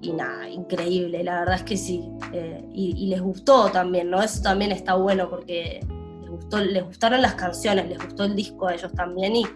y 0.00 0.12
nada, 0.12 0.48
increíble, 0.48 1.22
la 1.22 1.40
verdad 1.40 1.56
es 1.56 1.62
que 1.62 1.76
sí. 1.76 2.10
Eh, 2.32 2.64
y, 2.72 3.06
les 3.06 3.20
gustó 3.20 3.70
también, 3.70 4.10
¿no? 4.10 4.20
Eso 4.22 4.42
también 4.42 4.72
está 4.72 4.94
bueno 4.94 5.28
porque 5.30 5.80
les, 6.20 6.30
gustó, 6.30 6.58
les 6.58 6.84
gustaron 6.84 7.22
las 7.22 7.34
canciones, 7.34 7.88
les 7.88 7.98
gustó 7.98 8.24
el 8.24 8.34
disco 8.34 8.66
a 8.66 8.74
ellos 8.74 8.92
también 8.92 9.36
y, 9.36 9.46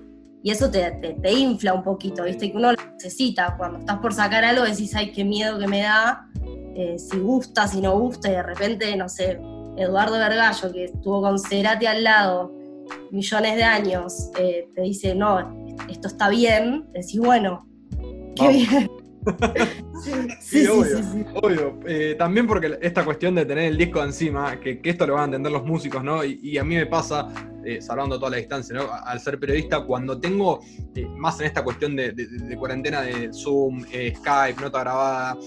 y 0.45 0.51
eso 0.51 0.71
te, 0.71 0.89
te, 1.03 1.15
te, 1.15 1.33
infla 1.33 1.75
un 1.75 1.83
poquito, 1.83 2.23
¿viste? 2.23 2.51
Que 2.51 2.57
uno 2.57 2.73
lo 2.73 2.79
necesita. 2.93 3.57
Cuando 3.57 3.81
estás 3.81 3.99
por 3.99 4.15
sacar 4.15 4.45
algo 4.45 4.65
decís, 4.65 4.95
ay, 4.95 5.11
qué 5.11 5.25
miedo 5.25 5.59
que 5.59 5.67
me 5.67 5.81
da 5.81 6.29
eh, 6.79 6.99
si 6.99 7.19
gusta, 7.19 7.67
si 7.67 7.81
no 7.81 7.99
gusta, 7.99 8.29
y 8.29 8.33
de 8.33 8.43
repente, 8.43 8.95
no 8.97 9.09
sé, 9.09 9.41
Eduardo 9.79 10.19
Vergallo, 10.19 10.71
que 10.71 10.85
estuvo 10.85 11.23
con 11.23 11.39
Cerati 11.39 11.87
al 11.87 12.05
lado 12.05 12.53
millones 13.11 13.57
de 13.57 13.65
años, 13.65 14.31
eh, 14.39 14.69
te 14.75 14.83
dice, 14.83 15.15
no, 15.15 15.75
esto 15.89 16.09
está 16.09 16.29
bien, 16.29 16.85
decís, 16.93 17.19
bueno, 17.19 17.67
qué 18.35 18.49
bien. 18.49 18.91
sí, 20.05 20.13
sí, 20.39 20.67
obvio, 20.67 20.99
sí, 20.99 21.25
obvio. 21.43 21.81
Eh, 21.87 22.15
también 22.19 22.47
porque 22.47 22.79
esta 22.83 23.07
cuestión 23.07 23.35
de 23.35 23.47
tener 23.47 23.65
el 23.65 23.79
disco 23.79 24.05
encima, 24.05 24.61
que, 24.61 24.79
esto 24.85 25.07
lo 25.07 25.15
van 25.15 25.23
a 25.23 25.25
entender 25.25 25.53
los 25.53 25.65
músicos, 25.65 26.05
¿no? 26.05 26.23
Y, 26.23 26.59
a 26.59 26.63
mí 26.63 26.75
me 26.75 26.87
pasa, 26.87 27.27
salvando 27.81 28.19
toda 28.19 28.33
la 28.33 28.37
distancia, 28.37 28.77
¿no? 28.77 28.93
Al 28.93 29.19
ser 29.19 29.41
periodista, 29.41 29.81
cuando 29.81 30.21
tengo, 30.21 30.61
más 31.17 31.41
en 31.41 31.47
esta 31.47 31.65
cuestión 31.65 31.97
de, 31.97 32.13
de 32.13 32.57
cuarentena 32.57 33.01
de 33.01 33.33
Zoom, 33.33 33.83
Skype, 33.83 34.61
nota 34.61 34.81
grabada, 34.81 35.39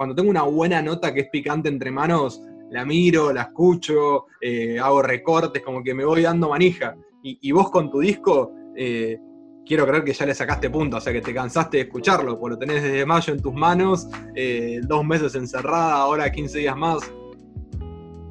cuando 0.00 0.14
tengo 0.14 0.30
una 0.30 0.44
buena 0.44 0.80
nota 0.80 1.12
que 1.12 1.20
es 1.20 1.28
picante 1.28 1.68
entre 1.68 1.90
manos, 1.90 2.40
la 2.70 2.86
miro, 2.86 3.34
la 3.34 3.42
escucho, 3.42 4.28
eh, 4.40 4.78
hago 4.78 5.02
recortes, 5.02 5.62
como 5.62 5.84
que 5.84 5.92
me 5.92 6.06
voy 6.06 6.22
dando 6.22 6.48
manija. 6.48 6.96
Y, 7.22 7.52
vos 7.52 7.70
con 7.70 7.90
tu 7.90 8.00
disco, 8.00 8.50
eh, 8.74 9.18
quiero 9.66 9.86
creer 9.86 10.02
que 10.02 10.14
ya 10.14 10.24
le 10.24 10.34
sacaste 10.34 10.70
punto, 10.70 10.96
o 10.96 11.00
sea 11.02 11.12
que 11.12 11.20
te 11.20 11.34
cansaste 11.34 11.76
de 11.76 11.82
escucharlo, 11.82 12.40
porque 12.40 12.54
lo 12.54 12.58
tenés 12.58 12.82
desde 12.82 13.04
mayo 13.04 13.34
en 13.34 13.42
tus 13.42 13.52
manos, 13.52 14.08
eh, 14.34 14.80
dos 14.84 15.04
meses 15.04 15.34
encerrada, 15.34 15.96
ahora 15.96 16.32
15 16.32 16.60
días 16.60 16.76
más. 16.78 17.02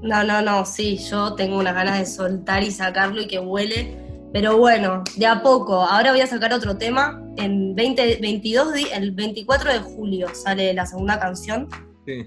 No, 0.01 0.23
no, 0.23 0.41
no, 0.41 0.65
sí, 0.65 0.97
yo 0.97 1.35
tengo 1.35 1.59
unas 1.59 1.75
ganas 1.75 1.99
de 1.99 2.07
soltar 2.07 2.63
y 2.63 2.71
sacarlo 2.71 3.21
y 3.21 3.27
que 3.27 3.37
huele 3.37 4.08
pero 4.31 4.57
bueno, 4.57 5.03
de 5.17 5.25
a 5.25 5.41
poco. 5.41 5.81
Ahora 5.81 6.11
voy 6.11 6.21
a 6.21 6.27
sacar 6.27 6.53
otro 6.53 6.77
tema. 6.77 7.21
En 7.37 7.75
2022, 7.75 8.73
el 8.93 9.11
24 9.11 9.73
de 9.73 9.79
julio 9.79 10.27
sale 10.33 10.73
la 10.73 10.85
segunda 10.85 11.19
canción 11.19 11.67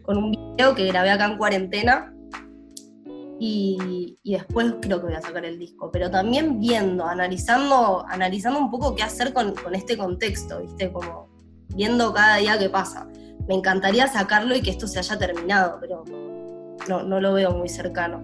con 0.02 0.16
un 0.16 0.30
video 0.30 0.75
que 0.75 0.87
grabé 0.87 1.11
acá 1.11 1.26
en 1.26 1.38
cuarentena. 1.38 2.12
Y, 3.38 4.18
después 4.25 4.75
creo 4.80 5.00
que 5.00 5.06
voy 5.06 5.14
a 5.14 5.21
sacar 5.21 5.44
el 5.44 5.59
disco. 5.59 5.90
Pero 5.92 6.11
también 6.11 6.61
viendo, 6.61 7.04
analizando, 7.04 8.04
analizando 8.09 8.59
un 8.59 8.71
poco 8.71 8.94
qué 8.94 9.02
hacer 9.02 9.32
con, 9.32 9.54
con 9.54 9.75
este 9.75 9.97
contexto, 9.97 10.61
¿viste? 10.61 10.92
Como 10.92 11.28
viendo 11.75 12.12
cada 12.12 12.37
día 12.37 12.59
qué 12.59 12.68
pasa. 12.68 13.06
Me 13.49 13.54
encantaría 13.54 14.06
sacarlo 14.06 14.54
y 14.56 14.62
que 14.62 14.71
esto 14.71 14.87
se 14.87 14.99
haya 14.99 15.18
terminado, 15.18 15.78
pero 15.80 16.04
no, 16.88 17.02
no 17.02 17.21
lo 17.21 17.32
veo 17.32 17.52
muy 17.52 17.68
cercano 17.68 18.21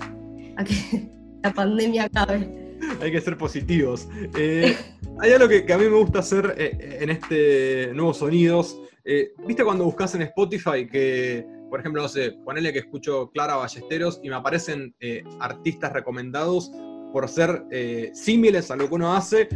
a 0.57 0.65
que 0.65 1.11
la 1.43 1.53
pandemia 1.53 2.05
acabe. 2.05 2.68
Hay 3.01 3.13
que 3.13 3.21
ser 3.21 3.37
positivos. 3.37 4.09
Eh, 4.37 4.77
hay 5.21 5.33
algo 5.33 5.49
que, 5.49 5.73
a 5.73 5.79
mí 5.79 5.85
me 5.85 5.97
gusta 5.97 6.21
hacer 6.21 6.55
eh, 6.57 6.99
en 7.01 7.11
este 7.11 7.93
Nuevos 7.95 8.19
Sonidos. 8.19 8.81
Eh, 9.05 9.33
¿Viste 9.47 9.65
cuando 9.65 9.85
buscas 9.85 10.15
en 10.15 10.23
Spotify 10.23 10.87
que, 10.91 11.47
por 11.71 11.81
ejemplo, 11.81 12.03
no 12.03 12.09
sé, 12.09 12.33
ponele 12.45 12.73
que 12.73 12.81
escucho 12.81 13.31
Clara 13.31 13.57
Ballesteros 13.57 14.21
y 14.23 14.29
me 14.29 14.37
aparecen 14.37 14.95
artistas 15.41 15.93
recomendados 15.93 16.71
por 17.13 17.29
ser 17.29 17.65
símiles 18.13 18.71
a 18.71 18.77
lo 18.77 18.89
que 18.89 18.95
uno 18.95 19.15
hace, 19.15 19.49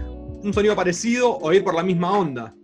un 0.43 0.55
sonido 0.55 0.75
parecido 0.75 1.37
o 1.37 1.53
ir 1.53 1.63
por 1.63 1.75
la 1.75 1.83
misma 1.83 2.19
onda? 2.19 2.55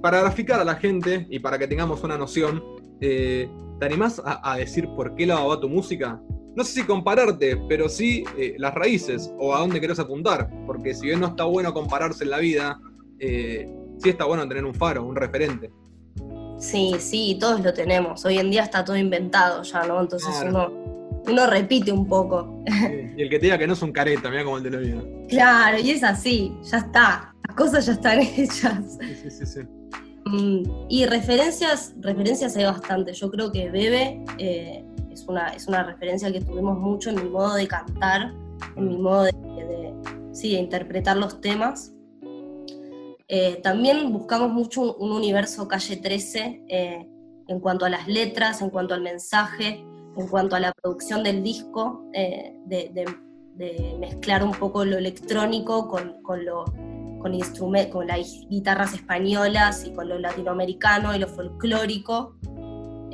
para 0.00 0.20
graficar 0.20 0.58
a 0.58 0.64
la 0.64 0.76
gente 0.76 1.26
y 1.28 1.38
para 1.38 1.58
que 1.58 1.68
tengamos 1.68 2.02
una 2.02 2.16
noción, 2.16 2.64
¿te 2.98 3.48
animás 3.82 4.22
a, 4.24 4.56
decir 4.56 4.88
por 4.96 5.14
qué 5.14 5.26
lado 5.26 5.48
va 5.48 5.60
tu 5.60 5.68
música? 5.68 6.18
No 6.54 6.64
sé 6.64 6.80
si 6.80 6.82
compararte, 6.84 7.56
pero 7.68 7.88
sí 7.88 8.24
eh, 8.36 8.54
las 8.58 8.74
raíces 8.74 9.32
o 9.38 9.54
a 9.54 9.60
dónde 9.60 9.80
querés 9.80 9.98
apuntar. 9.98 10.50
Porque 10.66 10.94
si 10.94 11.06
bien 11.06 11.20
no 11.20 11.28
está 11.28 11.44
bueno 11.44 11.72
compararse 11.72 12.24
en 12.24 12.30
la 12.30 12.38
vida, 12.38 12.80
eh, 13.18 13.68
sí 13.98 14.10
está 14.10 14.24
bueno 14.24 14.46
tener 14.46 14.64
un 14.64 14.74
faro, 14.74 15.04
un 15.04 15.16
referente. 15.16 15.70
Sí, 16.58 16.94
sí, 16.98 17.36
todos 17.40 17.60
lo 17.62 17.72
tenemos. 17.72 18.24
Hoy 18.24 18.38
en 18.38 18.50
día 18.50 18.62
está 18.62 18.84
todo 18.84 18.96
inventado 18.96 19.62
ya, 19.62 19.84
¿no? 19.84 20.00
Entonces 20.00 20.30
uno, 20.46 20.70
uno 21.26 21.46
repite 21.46 21.90
un 21.90 22.06
poco. 22.06 22.62
y 23.16 23.22
el 23.22 23.28
que 23.28 23.38
te 23.38 23.46
diga 23.46 23.58
que 23.58 23.66
no 23.66 23.72
es 23.72 23.82
un 23.82 23.92
careta, 23.92 24.30
mira 24.30 24.44
como 24.44 24.58
el 24.58 24.62
de 24.62 24.70
la 24.70 24.78
vida. 24.78 25.02
Claro, 25.28 25.78
y 25.78 25.90
es 25.90 26.04
así, 26.04 26.54
ya 26.62 26.78
está. 26.78 27.34
Las 27.48 27.56
cosas 27.56 27.86
ya 27.86 27.92
están 27.92 28.20
hechas. 28.36 28.98
Sí, 29.00 29.30
sí, 29.30 29.46
sí. 29.46 29.60
Mm, 30.24 30.62
y 30.88 31.06
referencias, 31.06 31.94
referencias 32.00 32.56
hay 32.56 32.64
bastante. 32.64 33.12
Yo 33.12 33.30
creo 33.30 33.50
que 33.50 33.70
Bebe 33.70 34.24
eh, 34.38 34.84
es 35.12 35.26
una, 35.28 35.48
es 35.48 35.68
una 35.68 35.82
referencia 35.82 36.32
que 36.32 36.40
tuvimos 36.40 36.78
mucho 36.78 37.10
en 37.10 37.16
mi 37.16 37.28
modo 37.28 37.54
de 37.54 37.68
cantar, 37.68 38.32
en 38.76 38.88
mi 38.88 38.96
modo 38.96 39.24
de, 39.24 39.94
sí, 40.32 40.52
de 40.52 40.60
interpretar 40.60 41.16
los 41.16 41.40
temas. 41.40 41.92
Eh, 43.28 43.60
también 43.62 44.12
buscamos 44.12 44.50
mucho 44.50 44.94
un, 44.96 45.12
universo 45.12 45.68
calle 45.68 45.96
13 45.96 46.64
eh, 46.68 47.08
en 47.48 47.60
cuanto 47.60 47.84
a 47.84 47.90
las 47.90 48.08
letras, 48.08 48.60
en 48.62 48.70
cuanto 48.70 48.94
al 48.94 49.02
mensaje, 49.02 49.84
en 50.16 50.28
cuanto 50.28 50.56
a 50.56 50.60
la 50.60 50.72
producción 50.72 51.22
del 51.22 51.42
disco, 51.42 52.04
eh, 52.12 52.54
de, 52.66 53.04
mezclar 53.98 54.42
un 54.42 54.52
poco 54.52 54.84
lo 54.84 54.98
electrónico 54.98 55.86
con, 55.86 56.20
con, 56.22 56.44
lo, 56.44 56.64
con, 57.20 57.38
con 57.90 58.06
las 58.06 58.46
guitarras 58.48 58.94
españolas 58.94 59.84
y 59.86 59.92
con 59.92 60.08
lo 60.08 60.18
latinoamericano 60.18 61.14
y 61.14 61.18
lo 61.18 61.28
folclórico. 61.28 62.34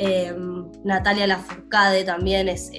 Em, 0.01 0.71
Natalia 0.85 1.27
Lafourcade 1.27 2.05
también 2.05 2.49
es, 2.49 2.71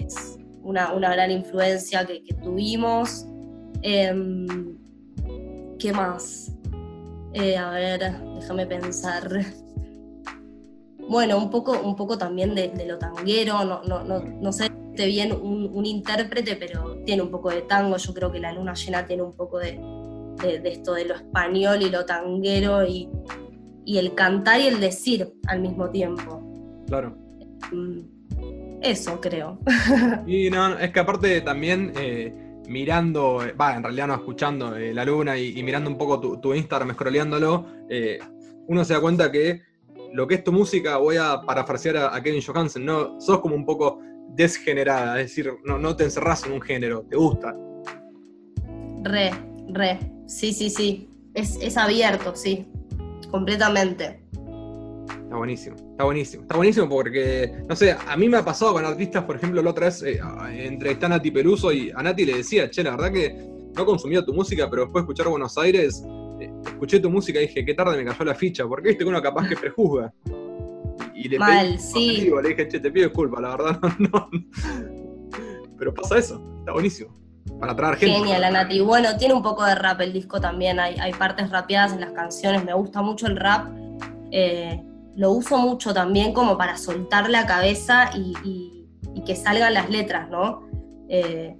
una, 0.63 0.93
gran 0.93 1.31
influencia 1.31 2.05
que, 2.05 2.23
tuvimos. 2.41 3.25
Em, 3.81 4.77
¿Qué 5.77 5.91
más? 5.91 6.53
Eh, 7.33 7.57
a 7.57 7.71
ver, 7.71 8.19
déjame 8.35 8.65
pensar. 8.65 9.29
Bueno, 11.09 11.37
un 11.37 11.49
poco, 11.49 11.77
un 11.79 11.95
poco 11.95 12.17
también 12.17 12.55
de, 12.55 12.71
lo 12.85 12.97
tanguero, 12.97 13.65
no, 13.65 13.81
no, 13.83 14.51
sé 14.53 14.69
bien 14.95 15.31
un, 15.33 15.85
intérprete, 15.85 16.55
pero 16.55 16.97
tiene 17.05 17.21
un 17.21 17.31
poco 17.31 17.49
de 17.49 17.63
tango. 17.63 17.97
Yo 17.97 18.13
creo 18.13 18.31
que 18.31 18.39
la 18.39 18.53
luna 18.53 18.73
llena 18.75 19.05
tiene 19.05 19.23
un 19.23 19.33
poco 19.33 19.59
de, 19.59 19.79
esto 20.63 20.93
de 20.93 21.05
lo 21.05 21.15
español 21.15 21.81
y 21.81 21.89
lo 21.89 22.05
tanguero 22.05 22.85
y 22.85 23.09
el 23.85 24.13
cantar 24.15 24.61
y 24.61 24.67
el 24.67 24.79
decir 24.79 25.33
al 25.47 25.59
mismo 25.59 25.89
tiempo. 25.89 26.48
Claro. 26.89 27.15
Mm, 27.71 28.79
eso 28.81 29.21
creo. 29.21 29.59
Y 30.27 30.49
no, 30.49 30.77
es 30.77 30.91
que 30.91 30.99
aparte 30.99 31.41
también 31.41 31.93
eh, 31.95 32.33
mirando, 32.67 33.43
eh, 33.45 33.53
va, 33.53 33.75
en 33.75 33.83
realidad 33.83 34.07
no 34.07 34.15
escuchando 34.15 34.75
eh, 34.75 34.93
la 34.93 35.05
luna 35.05 35.37
y, 35.37 35.61
mirando 35.63 35.89
un 35.89 35.97
poco 35.97 36.19
tu, 36.19 36.53
Instagram, 36.53 36.93
scrolleándolo, 36.93 37.65
uno 38.67 38.85
se 38.85 38.93
da 38.93 39.01
cuenta 39.01 39.31
que 39.31 39.61
lo 40.13 40.27
que 40.27 40.35
es 40.35 40.43
tu 40.43 40.51
música, 40.51 40.97
voy 40.97 41.17
a 41.17 41.41
parafrasear 41.41 41.97
a, 41.97 42.21
Kevin 42.21 42.41
Johansen, 42.41 42.85
no, 42.85 43.19
sos 43.21 43.39
como 43.39 43.55
un 43.55 43.65
poco 43.65 43.99
desgenerada, 44.29 45.19
es 45.19 45.29
decir, 45.29 45.51
no, 45.65 45.77
no 45.77 45.95
te 45.95 46.05
encerrás 46.05 46.45
en 46.45 46.53
un 46.53 46.61
género, 46.61 47.03
te 47.07 47.15
gusta. 47.15 47.55
Re, 49.03 49.31
re, 49.69 49.99
sí, 50.27 50.53
sí, 50.53 50.69
sí, 50.69 51.09
es, 51.33 51.57
es 51.61 51.77
abierto, 51.77 52.35
sí, 52.35 52.67
completamente. 53.29 54.18
Está 55.29 55.37
buenísimo, 55.37 55.75
está 55.75 56.03
buenísimo. 56.05 56.41
Está 56.41 56.55
buenísimo 56.55 56.89
porque, 56.89 57.63
no 57.69 57.75
sé, 57.75 57.91
a 57.91 58.17
mí 58.17 58.27
me 58.27 58.37
ha 58.37 58.43
pasado 58.43 58.73
con 58.73 58.83
artistas, 58.83 59.25
por 59.25 59.35
ejemplo, 59.35 59.61
la 59.61 59.69
otra 59.69 59.85
vez 59.85 60.01
eh, 60.01 60.19
entrevisté 60.57 61.05
a 61.05 61.09
Nati 61.09 61.29
Peluso 61.29 61.71
y 61.71 61.91
a 61.91 62.01
Nati 62.01 62.25
le 62.25 62.37
decía, 62.37 62.67
che, 62.71 62.81
la 62.81 62.95
verdad 62.95 63.11
que 63.11 63.47
no 63.77 63.85
consumía 63.85 64.25
tu 64.25 64.33
música, 64.33 64.67
pero 64.67 64.85
después 64.85 65.03
de 65.03 65.05
escuchar 65.05 65.27
Buenos 65.27 65.55
Aires, 65.59 66.03
eh, 66.39 66.51
escuché 66.65 66.99
tu 66.99 67.11
música 67.11 67.37
y 67.39 67.45
dije, 67.45 67.63
qué 67.63 67.75
tarde 67.75 67.95
me 67.95 68.05
cayó 68.05 68.25
la 68.25 68.33
ficha, 68.33 68.67
porque 68.67 68.87
viste 68.87 69.03
que 69.03 69.09
uno 69.11 69.21
capaz 69.21 69.47
que 69.47 69.55
prejuzga. 69.55 70.11
Y, 71.13 71.29
le 71.29 71.37
Mal, 71.37 71.77
sí. 71.77 72.31
le 72.41 72.49
dije, 72.49 72.67
che, 72.67 72.79
te 72.79 72.89
pido 72.89 73.05
disculpas, 73.09 73.39
la 73.39 73.55
verdad, 73.55 73.79
no, 73.99 74.31
Pero 75.77 75.93
pasa 75.93 76.17
eso, 76.17 76.43
está 76.57 76.71
buenísimo. 76.71 77.13
Para 77.59 77.75
traer 77.75 77.97
gente. 77.97 78.17
Genial, 78.17 78.41
la 78.41 78.49
Nati. 78.49 78.79
Bueno, 78.79 79.15
tiene 79.15 79.35
un 79.35 79.43
poco 79.43 79.63
de 79.63 79.75
rap 79.75 80.01
el 80.01 80.11
disco 80.11 80.41
también, 80.41 80.79
hay, 80.79 80.95
hay 80.95 81.13
partes 81.13 81.51
rapeadas 81.51 81.93
en 81.93 82.01
las 82.01 82.13
canciones, 82.13 82.65
me 82.65 82.73
gusta 82.73 83.03
mucho 83.03 83.27
el 83.27 83.35
rap. 83.35 83.67
Eh, 84.31 84.83
lo 85.19 85.33
uso 85.33 85.57
mucho 85.57 85.93
también 85.93 86.31
como 86.31 86.57
para 86.57 86.77
soltar 86.77 87.29
la 87.29 87.45
cabeza 87.45 88.09
y, 88.15 88.85
que 89.25 89.35
salgan 89.35 89.73
las 89.73 89.89
letras, 89.89 90.29
¿no? 90.29 90.61
Eh, 91.09 91.57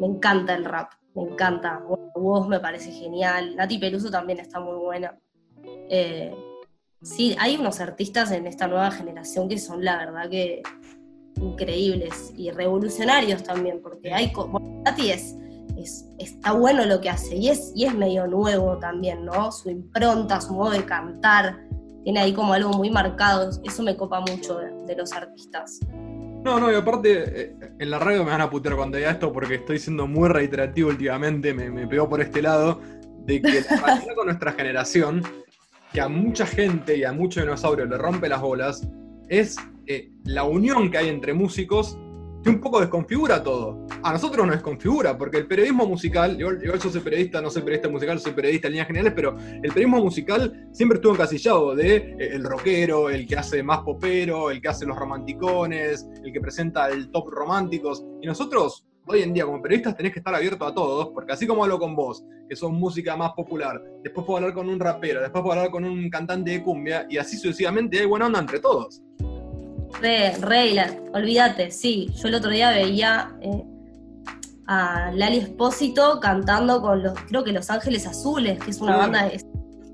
me 0.00 0.06
encanta 0.06 0.54
el 0.54 0.64
rap, 0.64 0.92
me 1.14 1.22
encanta. 1.22 1.82
Vos 2.16 2.48
me 2.48 2.58
parece 2.60 2.90
genial. 2.92 3.56
Nati 3.56 3.76
Peluso 3.76 4.10
también 4.10 4.38
está 4.40 4.58
muy 4.58 4.76
buena. 4.76 5.18
Eh, 5.90 6.34
sí, 7.02 7.36
hay 7.38 7.56
unos 7.56 7.78
artistas 7.80 8.30
en 8.30 8.46
esta 8.46 8.68
nueva 8.68 8.90
generación 8.90 9.50
que 9.50 9.58
son 9.58 9.84
la 9.84 9.98
verdad 9.98 10.30
que 10.30 10.62
increíbles 11.36 12.32
y 12.34 12.50
revolucionarios 12.52 13.42
también, 13.42 13.82
porque 13.82 14.14
hay. 14.14 14.32
Nati 14.82 15.10
es, 15.10 15.36
está 16.18 16.52
bueno 16.52 16.86
lo 16.86 17.02
que 17.02 17.10
hace 17.10 17.36
y 17.36 17.50
es, 17.50 17.70
y 17.76 17.84
es 17.84 17.94
medio 17.94 18.26
nuevo 18.26 18.78
también, 18.78 19.26
¿no? 19.26 19.52
Su 19.52 19.68
impronta, 19.68 20.40
su 20.40 20.54
modo 20.54 20.70
de 20.70 20.86
cantar 20.86 21.63
tiene 22.04 22.20
ahí 22.20 22.32
como 22.32 22.52
algo 22.52 22.70
muy 22.70 22.90
marcado, 22.90 23.50
eso 23.64 23.82
me 23.82 23.96
copa 23.96 24.20
mucho 24.20 24.58
de, 24.58 24.94
los 24.94 25.12
artistas. 25.12 25.80
No, 26.44 26.60
no, 26.60 26.70
y 26.70 26.74
aparte, 26.74 27.42
eh, 27.42 27.56
en 27.78 27.90
la 27.90 27.98
radio 27.98 28.22
me 28.22 28.30
van 28.30 28.42
a 28.42 28.50
putear 28.50 28.76
cuando 28.76 28.98
diga 28.98 29.10
esto 29.10 29.32
porque 29.32 29.54
estoy 29.54 29.78
siendo 29.78 30.06
muy 30.06 30.28
reiterativo 30.28 30.90
últimamente, 30.90 31.54
me, 31.54 31.86
pegó 31.86 32.08
por 32.08 32.20
este 32.20 32.42
lado, 32.42 32.78
de 33.24 33.40
que 33.40 33.62
la 33.62 34.02
con 34.14 34.26
nuestra 34.26 34.52
generación, 34.52 35.22
que 35.92 36.02
a 36.02 36.08
mucha 36.08 36.44
gente 36.44 36.98
y 36.98 37.04
a 37.04 37.12
muchos 37.12 37.42
dinosaurios 37.42 37.88
le 37.88 37.96
rompe 37.96 38.28
las 38.28 38.42
bolas, 38.42 38.86
es 39.28 39.56
eh, 39.86 40.10
la 40.24 40.44
unión 40.44 40.90
que 40.90 40.98
hay 40.98 41.08
entre 41.08 41.32
músicos 41.32 41.98
que 42.44 42.50
un 42.50 42.60
poco 42.60 42.78
desconfigura 42.78 43.42
todo. 43.42 43.86
A 44.02 44.12
nosotros 44.12 44.46
nos 44.46 44.56
desconfigura, 44.56 45.16
porque 45.16 45.38
el 45.38 45.46
periodismo 45.46 45.86
musical, 45.86 46.36
yo, 46.36 46.50
yo 46.60 46.78
soy 46.78 47.00
periodista, 47.00 47.40
no 47.40 47.48
soy 47.48 47.62
periodista 47.62 47.88
musical, 47.88 48.20
soy 48.20 48.32
periodista 48.32 48.68
en 48.68 48.72
líneas 48.72 48.86
generales, 48.86 49.14
pero 49.16 49.36
el 49.38 49.72
periodismo 49.72 50.00
musical 50.00 50.68
siempre 50.70 50.96
estuvo 50.96 51.14
encasillado 51.14 51.74
de 51.74 51.96
eh, 51.96 52.16
el 52.34 52.44
rockero, 52.44 53.08
el 53.08 53.26
que 53.26 53.36
hace 53.36 53.62
más 53.62 53.78
popero, 53.78 54.50
el 54.50 54.60
que 54.60 54.68
hace 54.68 54.84
los 54.84 54.96
romanticones, 54.96 56.06
el 56.22 56.32
que 56.32 56.40
presenta 56.40 56.90
el 56.90 57.10
top 57.10 57.30
románticos. 57.30 58.04
Y 58.20 58.26
nosotros, 58.26 58.86
hoy 59.06 59.22
en 59.22 59.32
día, 59.32 59.46
como 59.46 59.62
periodistas, 59.62 59.96
tenés 59.96 60.12
que 60.12 60.18
estar 60.18 60.34
abierto 60.34 60.66
a 60.66 60.74
todos, 60.74 61.08
porque 61.14 61.32
así 61.32 61.46
como 61.46 61.64
hablo 61.64 61.78
con 61.78 61.96
vos, 61.96 62.26
que 62.46 62.56
son 62.56 62.74
música 62.74 63.16
más 63.16 63.32
popular, 63.32 63.82
después 64.02 64.26
puedo 64.26 64.36
hablar 64.36 64.52
con 64.52 64.68
un 64.68 64.78
rapero, 64.78 65.22
después 65.22 65.40
puedo 65.40 65.56
hablar 65.56 65.70
con 65.70 65.84
un 65.86 66.10
cantante 66.10 66.50
de 66.50 66.62
cumbia, 66.62 67.06
y 67.08 67.16
así 67.16 67.38
sucesivamente 67.38 68.00
hay 68.00 68.06
buena 68.06 68.26
onda 68.26 68.40
entre 68.40 68.60
todos. 68.60 69.02
Re, 70.00 70.36
re, 70.40 71.00
olvídate, 71.12 71.70
sí. 71.70 72.10
Yo 72.16 72.28
el 72.28 72.34
otro 72.34 72.50
día 72.50 72.70
veía 72.70 73.36
eh, 73.40 73.64
a 74.66 75.10
Lali 75.12 75.38
Espósito 75.38 76.18
cantando 76.20 76.80
con 76.80 77.02
los, 77.02 77.14
creo 77.28 77.44
que 77.44 77.52
Los 77.52 77.70
Ángeles 77.70 78.06
Azules, 78.06 78.58
que 78.62 78.70
es 78.70 78.80
una 78.80 78.96
banda 78.96 79.24
de 79.24 79.40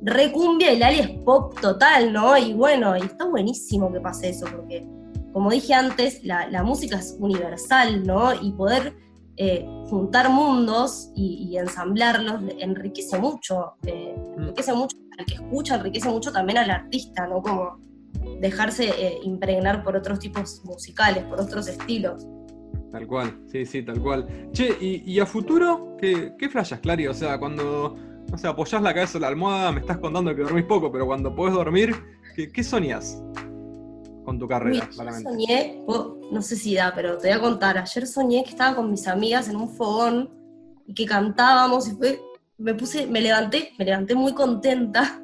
re 0.02 0.32
cumbia 0.32 0.72
y 0.72 0.78
Lali 0.78 0.98
es 1.00 1.10
pop 1.24 1.58
total, 1.60 2.12
¿no? 2.12 2.36
Y 2.36 2.54
bueno, 2.54 2.96
y 2.96 3.02
está 3.02 3.26
buenísimo 3.26 3.92
que 3.92 4.00
pase 4.00 4.30
eso, 4.30 4.46
porque 4.46 4.86
como 5.32 5.50
dije 5.50 5.74
antes, 5.74 6.24
la, 6.24 6.62
música 6.62 6.98
es 6.98 7.16
universal, 7.18 8.04
¿no? 8.04 8.32
Y 8.34 8.52
poder 8.52 8.96
eh, 9.36 9.64
juntar 9.88 10.30
mundos 10.30 11.10
y, 11.14 11.56
ensamblarlos 11.56 12.42
enriquece 12.58 13.18
mucho, 13.18 13.74
eh, 13.86 14.14
mm. 14.16 14.40
enriquece 14.40 14.72
mucho 14.72 14.96
al 15.18 15.26
que 15.26 15.34
escucha, 15.34 15.76
enriquece 15.76 16.08
mucho 16.08 16.32
también 16.32 16.58
al 16.58 16.70
artista, 16.70 17.26
¿no? 17.26 17.42
Como 17.42 17.78
dejarse 18.40 18.88
eh, 18.88 19.20
impregnar 19.22 19.84
por 19.84 19.96
otros 19.96 20.18
tipos 20.18 20.62
musicales, 20.64 21.24
por 21.24 21.40
otros 21.40 21.68
estilos. 21.68 22.26
Tal 22.90 23.06
cual, 23.06 23.38
sí, 23.46 23.64
sí, 23.64 23.82
tal 23.82 24.00
cual. 24.00 24.26
Che, 24.52 24.76
¿y, 24.80 25.20
a 25.20 25.26
futuro 25.26 25.96
qué, 26.00 26.34
qué 26.38 26.48
flashas, 26.48 26.80
Clary? 26.80 27.06
O 27.06 27.14
sea, 27.14 27.38
cuando, 27.38 27.96
no 28.28 28.38
sé, 28.38 28.48
apoyás 28.48 28.82
la 28.82 28.92
cabeza 28.92 29.18
en 29.18 29.22
la 29.22 29.28
almohada, 29.28 29.70
me 29.70 29.80
estás 29.80 29.98
contando 29.98 30.34
que 30.34 30.42
dormís 30.42 30.64
poco, 30.64 30.90
pero 30.90 31.06
cuando 31.06 31.34
podés 31.34 31.54
dormir, 31.54 31.94
¿qué, 32.34 32.50
qué 32.50 32.64
soñás? 32.64 33.22
con 34.24 34.38
tu 34.38 34.46
carrera, 34.46 34.88
claramente. 34.88 35.28
soñé, 35.28 35.84
no 36.30 36.42
sé 36.42 36.54
si 36.54 36.74
da, 36.74 36.92
pero 36.94 37.18
te 37.18 37.28
voy 37.28 37.36
a 37.36 37.40
contar. 37.40 37.78
Ayer 37.78 38.06
soñé 38.06 38.44
que 38.44 38.50
estaba 38.50 38.76
con 38.76 38.90
mis 38.90 39.08
amigas 39.08 39.48
en 39.48 39.56
un 39.56 39.68
fogón 39.68 40.30
y 40.86 40.94
que 40.94 41.06
cantábamos 41.06 41.88
y 41.88 41.92
fue, 41.92 42.20
me 42.58 42.74
puse, 42.74 43.06
me 43.06 43.20
levanté, 43.20 43.72
me 43.78 43.84
levanté 43.84 44.14
muy 44.14 44.32
contenta. 44.32 45.20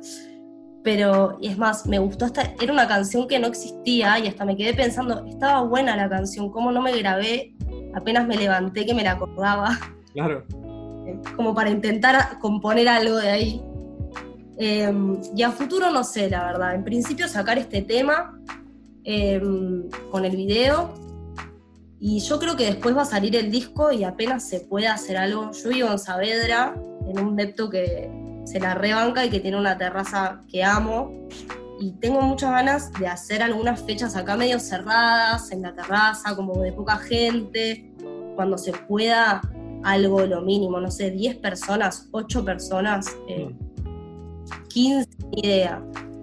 Pero, 0.87 1.37
y 1.41 1.49
es 1.49 1.59
más, 1.59 1.85
me 1.87 1.99
gustó 1.99 2.27
hasta, 2.27 2.55
era 2.61 2.73
una 2.73 2.87
canción 2.87 3.27
que 3.27 3.41
no 3.41 3.49
existía 3.49 4.21
y 4.21 4.29
hasta 4.29 4.45
me 4.45 4.57
quedé 4.57 4.73
pensando, 4.73 5.27
estaba 5.27 5.63
buena 5.63 5.97
la 5.97 6.09
canción, 6.09 6.49
¿cómo 6.49 6.71
no 6.71 6.81
me 6.81 6.97
grabé? 6.97 7.57
Apenas 7.93 8.25
me 8.29 8.37
levanté 8.37 8.87
que 8.87 8.95
me 8.95 9.03
la 9.03 9.13
acordaba. 9.13 9.77
Claro. 10.13 10.45
como 11.35 11.55
para 11.57 11.71
intentar 11.71 12.39
componer 12.39 12.89
algo 12.89 13.17
de 13.17 13.29
ahí. 13.29 13.63
Eh, 14.61 14.95
y 15.35 15.43
a 15.43 15.51
futuro 15.51 15.91
no 15.91 16.05
sé, 16.05 16.31
la 16.31 16.45
verdad. 16.45 16.77
En 16.77 16.85
principio 16.85 17.27
sacar 17.27 17.59
este 17.59 17.83
tema 17.83 18.41
eh, 19.03 19.43
con 20.13 20.25
el 20.25 20.37
video. 20.37 20.95
Y 21.99 22.21
yo 22.21 22.39
creo 22.39 22.55
que 22.55 22.67
después 22.67 22.97
va 22.97 23.03
a 23.03 23.07
salir 23.07 23.35
el 23.35 23.51
disco 23.51 23.91
y 23.91 24.05
apenas 24.05 24.49
se 24.49 24.61
pueda 24.61 24.95
hacer 24.95 25.17
algo. 25.17 25.51
Yo 25.51 25.69
vivo 25.69 25.91
en 25.91 25.99
Saavedra, 25.99 26.77
en 27.09 27.19
un 27.19 27.35
depto 27.35 27.69
que 27.69 28.26
se 28.47 28.61
la 28.61 28.75
rebanca 28.75 29.25
y 29.25 29.31
que 29.31 29.41
tiene 29.41 29.59
una 29.59 29.77
terraza 29.77 30.41
que 30.49 30.65
amo. 30.65 31.13
Y 31.79 31.93
tengo 31.93 32.23
muchas 32.23 32.53
ganas 32.53 32.93
de 32.93 33.07
hacer 33.07 33.43
algunas 33.43 33.83
fechas 33.83 34.17
acá 34.17 34.37
medio 34.37 34.59
cerradas, 34.59 35.51
en 35.53 35.63
la 35.63 35.75
terraza, 35.75 36.35
como 36.35 36.63
de 36.63 36.73
poca 36.73 36.97
gente, 36.97 37.93
cuando 38.35 38.57
se 38.57 38.73
pueda 38.73 39.43
algo 39.85 40.25
lo 40.25 40.41
mínimo, 40.41 40.81
no 40.81 40.91
sé, 40.91 41.11
10 41.11 41.37
personas, 41.37 42.09
8 42.13 42.45
personas, 42.45 43.15
eh, 43.29 43.55
15, 44.69 45.09
ni 45.33 45.41
idea. 45.41 45.83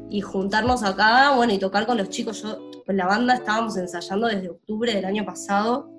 Y 0.10 0.22
juntarnos 0.22 0.84
acá, 0.84 1.36
bueno, 1.36 1.54
y 1.54 1.60
tocar 1.60 1.86
con 1.86 1.98
los 1.98 2.10
chicos. 2.10 2.42
Yo, 2.42 2.58
con 2.86 2.98
la 2.98 3.06
banda 3.06 3.36
estábamos 3.36 3.78
ensayando 3.78 4.28
desde 4.28 4.50
octubre 4.50 4.94
del 4.94 5.06
año 5.06 5.24
pasado, 5.26 5.90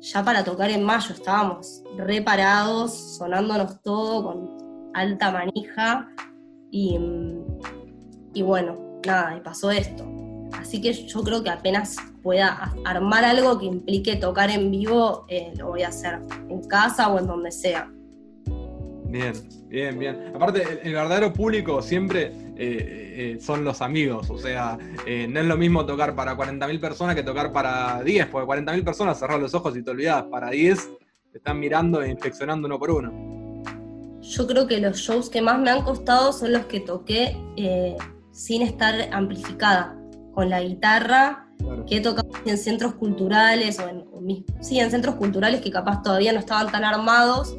ya 0.00 0.24
para 0.24 0.44
tocar 0.44 0.70
en 0.70 0.82
mayo, 0.82 1.14
estábamos 1.14 1.82
reparados, 1.96 3.16
sonándonos 3.16 3.80
todo 3.82 4.24
con 4.24 4.57
alta 4.94 5.30
manija. 5.30 6.08
Y, 6.70 6.98
y 8.34 8.42
bueno, 8.42 9.00
nada, 9.06 9.36
y 9.36 9.40
pasó 9.40 9.70
esto. 9.70 10.04
Así 10.52 10.80
que 10.80 10.92
yo 10.92 11.22
creo 11.22 11.42
que 11.42 11.50
apenas 11.50 11.96
pueda 12.22 12.74
armar 12.84 13.24
algo 13.24 13.58
que 13.58 13.66
implique 13.66 14.16
tocar 14.16 14.50
en 14.50 14.70
vivo, 14.70 15.24
eh, 15.28 15.52
lo 15.56 15.68
voy 15.68 15.82
a 15.82 15.88
hacer 15.88 16.18
en 16.48 16.62
casa 16.64 17.08
o 17.08 17.18
en 17.18 17.26
donde 17.26 17.50
sea. 17.52 17.90
Bien, 19.04 19.32
bien, 19.68 19.98
bien. 19.98 20.32
Aparte, 20.34 20.80
el, 20.82 20.92
verdadero 20.92 21.32
público 21.32 21.80
siempre 21.80 22.32
eh, 22.56 23.36
eh, 23.36 23.38
son 23.40 23.64
los 23.64 23.80
amigos. 23.80 24.28
O 24.28 24.38
sea, 24.38 24.76
no 24.76 25.40
es 25.40 25.46
lo 25.46 25.56
mismo 25.56 25.86
tocar 25.86 26.14
para 26.14 26.36
40.000 26.36 26.80
personas 26.80 27.14
que 27.14 27.22
tocar 27.22 27.50
para 27.52 28.02
10, 28.02 28.26
porque 28.26 28.46
40.000 28.46 28.84
personas 28.84 29.18
cerrar 29.18 29.40
los 29.40 29.54
ojos 29.54 29.74
y 29.76 29.82
te 29.82 29.90
olvidas. 29.90 30.24
Para 30.24 30.50
10 30.50 30.90
te 31.32 31.38
están 31.38 31.58
mirando 31.58 32.02
e 32.02 32.10
inspeccionando 32.10 32.66
uno 32.66 32.78
por 32.78 32.90
uno. 32.90 33.27
Yo 34.20 34.46
creo 34.46 34.66
que 34.66 34.80
los 34.80 34.98
shows 34.98 35.30
que 35.30 35.40
más 35.42 35.58
me 35.58 35.70
han 35.70 35.82
costado 35.82 36.32
son 36.32 36.52
los 36.52 36.66
que 36.66 36.80
toqué 36.80 37.36
eh, 37.56 37.96
sin 38.32 38.62
estar 38.62 38.94
amplificada, 39.12 39.96
con 40.34 40.50
la 40.50 40.60
guitarra, 40.60 41.44
Claro. 41.58 41.84
que 41.86 41.96
he 41.96 42.00
tocado 42.00 42.28
en 42.44 42.56
centros 42.56 42.94
culturales 42.94 43.80
o 43.80 43.88
en, 43.88 44.04
sí, 44.60 44.78
en 44.78 44.90
centros 44.90 45.16
culturales 45.16 45.60
que 45.60 45.70
capaz 45.70 46.02
todavía 46.02 46.32
no 46.32 46.38
estaban 46.38 46.70
tan 46.70 46.84
armados. 46.84 47.56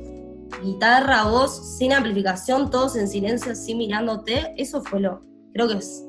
Guitarra, 0.64 1.26
voz, 1.26 1.78
sin 1.78 1.94
amplificación, 1.94 2.70
todos 2.72 2.96
en 2.96 3.08
silencio, 3.08 3.52
así 3.52 3.76
mirándote. 3.76 4.54
Eso 4.58 4.82
fue 4.82 5.02
lo, 5.02 5.22
creo 5.54 5.68
que 5.68 5.76
es 5.76 6.06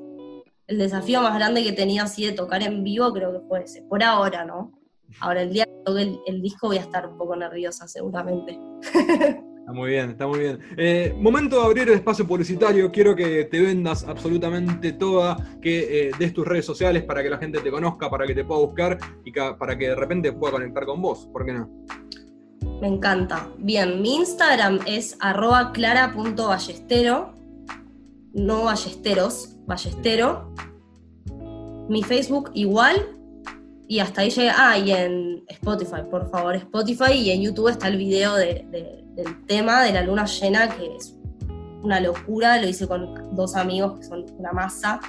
el 0.66 0.78
desafío 0.78 1.20
más 1.20 1.34
grande 1.34 1.64
que 1.64 1.72
tenido 1.72 2.04
así 2.04 2.24
de 2.24 2.32
tocar 2.32 2.62
en 2.62 2.84
vivo, 2.84 3.12
creo 3.12 3.32
que 3.32 3.40
fue 3.48 3.64
ese. 3.64 3.82
Por 3.82 4.02
ahora, 4.04 4.44
¿no? 4.44 4.72
Ahora, 5.18 5.42
el 5.42 5.52
día 5.52 5.64
que 5.64 5.82
toque 5.84 6.02
el, 6.02 6.20
el 6.26 6.40
disco 6.40 6.68
voy 6.68 6.78
a 6.78 6.82
estar 6.82 7.06
un 7.08 7.18
poco 7.18 7.34
nerviosa, 7.34 7.88
seguramente. 7.88 8.56
Está 9.60 9.72
muy 9.72 9.90
bien, 9.90 10.10
está 10.10 10.26
muy 10.26 10.38
bien. 10.40 10.58
Eh, 10.76 11.14
momento 11.16 11.60
de 11.60 11.66
abrir 11.66 11.88
el 11.88 11.94
espacio 11.94 12.26
publicitario. 12.26 12.90
Quiero 12.90 13.14
que 13.14 13.44
te 13.44 13.60
vendas 13.60 14.04
absolutamente 14.04 14.92
toda, 14.92 15.36
que 15.62 16.08
eh, 16.08 16.10
des 16.18 16.32
tus 16.32 16.44
redes 16.46 16.64
sociales 16.64 17.04
para 17.04 17.22
que 17.22 17.30
la 17.30 17.38
gente 17.38 17.60
te 17.60 17.70
conozca, 17.70 18.10
para 18.10 18.26
que 18.26 18.34
te 18.34 18.44
pueda 18.44 18.60
buscar 18.62 18.98
y 19.24 19.30
para 19.32 19.78
que 19.78 19.88
de 19.88 19.94
repente 19.94 20.32
pueda 20.32 20.52
conectar 20.54 20.84
con 20.86 21.00
vos. 21.00 21.28
¿Por 21.32 21.46
qué 21.46 21.52
no? 21.52 21.70
Me 22.80 22.88
encanta. 22.88 23.48
Bien, 23.58 24.00
mi 24.02 24.16
Instagram 24.16 24.80
es 24.86 25.16
arroba 25.20 25.70
clara.ballestero, 25.72 27.32
no 28.32 28.64
ballesteros, 28.64 29.56
ballestero. 29.66 30.52
Mi 31.88 32.02
Facebook 32.02 32.50
igual. 32.54 32.96
Y 33.86 33.98
hasta 33.98 34.20
ahí 34.22 34.30
llega. 34.30 34.54
Ah, 34.56 34.78
y 34.78 34.90
en 34.92 35.44
Spotify, 35.48 36.02
por 36.10 36.28
favor, 36.30 36.54
Spotify. 36.56 37.12
Y 37.12 37.30
en 37.30 37.42
YouTube 37.42 37.68
está 37.68 37.88
el 37.88 37.98
video 37.98 38.34
de- 38.36 38.64
de- 38.70 38.99
del 39.14 39.44
tema 39.46 39.82
de 39.84 39.92
la 39.92 40.02
luna 40.02 40.24
llena, 40.26 40.68
que 40.76 40.96
es 40.96 41.16
una 41.82 42.00
locura. 42.00 42.60
Lo 42.60 42.68
hice 42.68 42.86
con 42.86 43.34
dos 43.34 43.56
amigos 43.56 43.98
que 43.98 44.04
son 44.04 44.24
una 44.38 44.52
masa. 44.52 45.00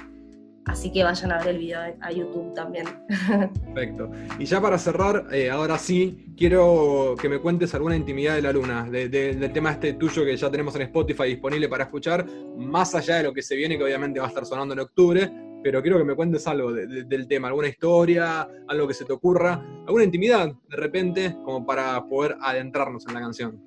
Así 0.64 0.92
que 0.92 1.02
vayan 1.02 1.32
a 1.32 1.38
ver 1.38 1.48
el 1.48 1.58
video 1.58 1.80
a 2.00 2.12
YouTube 2.12 2.54
también. 2.54 2.86
Perfecto. 3.74 4.12
Y 4.38 4.44
ya 4.44 4.60
para 4.60 4.78
cerrar, 4.78 5.26
eh, 5.32 5.50
ahora 5.50 5.76
sí, 5.76 6.32
quiero 6.36 7.16
que 7.20 7.28
me 7.28 7.40
cuentes 7.40 7.74
alguna 7.74 7.96
intimidad 7.96 8.36
de 8.36 8.42
la 8.42 8.52
luna, 8.52 8.84
de- 8.88 9.08
de- 9.08 9.34
del 9.34 9.52
tema 9.52 9.72
este 9.72 9.94
tuyo 9.94 10.24
que 10.24 10.36
ya 10.36 10.50
tenemos 10.52 10.76
en 10.76 10.82
Spotify 10.82 11.24
disponible 11.24 11.68
para 11.68 11.84
escuchar, 11.84 12.24
más 12.56 12.94
allá 12.94 13.16
de 13.16 13.24
lo 13.24 13.32
que 13.32 13.42
se 13.42 13.56
viene, 13.56 13.76
que 13.76 13.82
obviamente 13.82 14.20
va 14.20 14.26
a 14.26 14.28
estar 14.28 14.46
sonando 14.46 14.72
en 14.74 14.80
octubre, 14.80 15.32
pero 15.64 15.82
quiero 15.82 15.98
que 15.98 16.04
me 16.04 16.14
cuentes 16.14 16.46
algo 16.46 16.72
de- 16.72 16.86
de- 16.86 17.04
del 17.04 17.26
tema, 17.26 17.48
alguna 17.48 17.66
historia, 17.66 18.48
algo 18.68 18.86
que 18.86 18.94
se 18.94 19.04
te 19.04 19.12
ocurra, 19.12 19.60
alguna 19.88 20.04
intimidad 20.04 20.46
de 20.70 20.76
repente, 20.76 21.36
como 21.44 21.66
para 21.66 22.04
poder 22.06 22.36
adentrarnos 22.40 23.04
en 23.08 23.14
la 23.14 23.20
canción. 23.20 23.60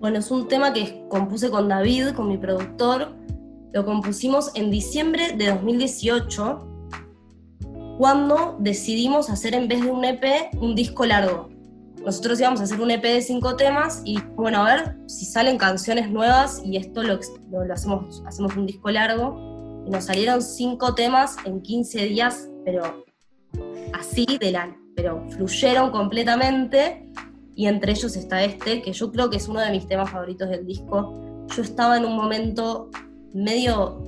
Bueno, 0.00 0.18
es 0.18 0.30
un 0.30 0.46
tema 0.48 0.72
que 0.72 1.04
compuse 1.08 1.50
con 1.50 1.68
David, 1.68 2.10
con 2.10 2.28
mi 2.28 2.38
productor. 2.38 3.14
Lo 3.72 3.84
compusimos 3.84 4.50
en 4.54 4.70
diciembre 4.70 5.32
de 5.36 5.48
2018, 5.50 6.64
cuando 7.98 8.56
decidimos 8.60 9.28
hacer 9.28 9.54
en 9.54 9.66
vez 9.68 9.82
de 9.82 9.90
un 9.90 10.04
EP 10.04 10.24
un 10.60 10.74
disco 10.74 11.04
largo. 11.04 11.48
Nosotros 12.04 12.38
íbamos 12.40 12.60
a 12.60 12.64
hacer 12.64 12.80
un 12.80 12.90
EP 12.92 13.02
de 13.02 13.20
cinco 13.22 13.56
temas 13.56 14.02
y 14.04 14.20
bueno, 14.36 14.64
a 14.64 14.64
ver 14.74 14.96
si 15.06 15.24
salen 15.26 15.58
canciones 15.58 16.08
nuevas 16.10 16.62
y 16.64 16.76
esto 16.76 17.02
lo, 17.02 17.18
lo- 17.50 17.64
lo 17.64 17.74
hacemos, 17.74 18.22
hacemos 18.24 18.56
un 18.56 18.66
disco 18.66 18.90
largo. 18.90 19.82
Y 19.86 19.90
nos 19.90 20.04
salieron 20.04 20.42
cinco 20.42 20.94
temas 20.94 21.36
en 21.44 21.60
15 21.62 22.04
días, 22.06 22.48
pero 22.64 23.04
así 23.94 24.26
de 24.38 24.52
la, 24.52 24.76
pero 24.94 25.24
fluyeron 25.30 25.90
completamente 25.90 27.10
y 27.58 27.66
entre 27.66 27.90
ellos 27.90 28.14
está 28.14 28.44
este, 28.44 28.80
que 28.82 28.92
yo 28.92 29.10
creo 29.10 29.28
que 29.30 29.36
es 29.36 29.48
uno 29.48 29.58
de 29.58 29.72
mis 29.72 29.88
temas 29.88 30.10
favoritos 30.10 30.48
del 30.48 30.64
disco. 30.64 31.12
Yo 31.56 31.60
estaba 31.62 31.96
en 31.96 32.04
un 32.04 32.14
momento 32.14 32.88
medio 33.34 34.00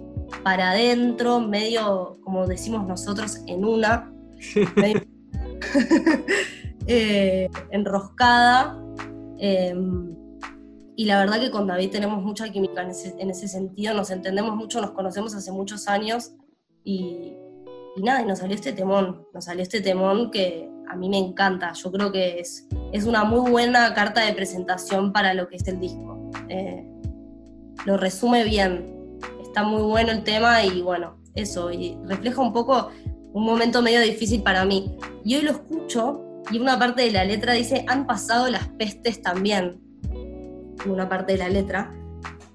para 0.44 0.70
adentro, 0.70 1.40
medio, 1.40 2.18
como 2.22 2.46
decimos 2.46 2.86
nosotros, 2.86 3.40
en 3.48 3.64
una, 3.64 4.08
medio- 4.76 5.02
eh, 6.86 7.50
enroscada. 7.72 8.78
eh, 9.38 9.74
y 10.96 11.06
la 11.06 11.18
verdad 11.18 11.40
que 11.40 11.50
con 11.50 11.66
David 11.66 11.90
tenemos 11.90 12.22
mucha 12.22 12.48
química 12.52 12.82
en 12.82 12.90
ese, 12.90 13.16
en 13.18 13.30
ese 13.30 13.48
sentido, 13.48 13.94
nos 13.94 14.10
entendemos 14.10 14.54
mucho, 14.54 14.80
nos 14.80 14.90
conocemos 14.92 15.34
hace 15.34 15.50
muchos 15.50 15.88
años 15.88 16.32
y, 16.84 17.32
y 17.96 18.02
nada, 18.02 18.22
y 18.22 18.26
nos 18.26 18.38
salió 18.40 18.54
este 18.54 18.74
temón, 18.74 19.26
nos 19.34 19.46
salió 19.46 19.62
este 19.64 19.80
temón 19.80 20.30
que 20.30 20.70
a 20.88 20.94
mí 20.96 21.08
me 21.08 21.16
encanta, 21.18 21.72
yo 21.72 21.90
creo 21.90 22.12
que 22.12 22.38
es, 22.40 22.68
es 22.92 23.05
una 23.05 23.24
muy 23.24 23.50
buena 23.50 23.94
carta 23.94 24.24
de 24.24 24.33
presentación 24.33 25.12
para 25.12 25.35
lo 25.35 25.48
que 25.48 25.57
es 25.57 25.66
el 25.68 25.81
disco. 25.81 26.31
Eh, 26.48 26.85
lo 27.87 27.96
resume 27.96 28.44
bien, 28.44 28.94
está 29.42 29.62
muy 29.62 29.83
bueno 29.83 30.12
el 30.12 30.22
tema 30.24 30.62
y 30.64 30.83
bueno, 30.83 31.16
eso, 31.35 31.70
y 31.72 31.96
refleja 32.07 32.40
un 32.42 32.53
poco 32.53 32.90
un 33.33 33.44
momento 33.44 33.81
medio 33.83 34.00
difícil 34.00 34.42
para 34.42 34.64
mí. 34.64 34.96
Y 35.24 35.37
hoy 35.37 35.42
lo 35.42 35.53
escucho 35.53 36.22
y 36.50 36.59
una 36.59 36.79
parte 36.79 37.03
de 37.03 37.11
la 37.12 37.24
letra 37.24 37.53
dice, 37.55 37.85
han 37.88 38.07
pasado 38.07 38.48
las 38.50 38.68
pestes 38.70 39.22
también, 39.22 39.81
una 40.87 41.09
parte 41.09 41.33
de 41.33 41.38
la 41.38 41.48
letra. 41.48 41.94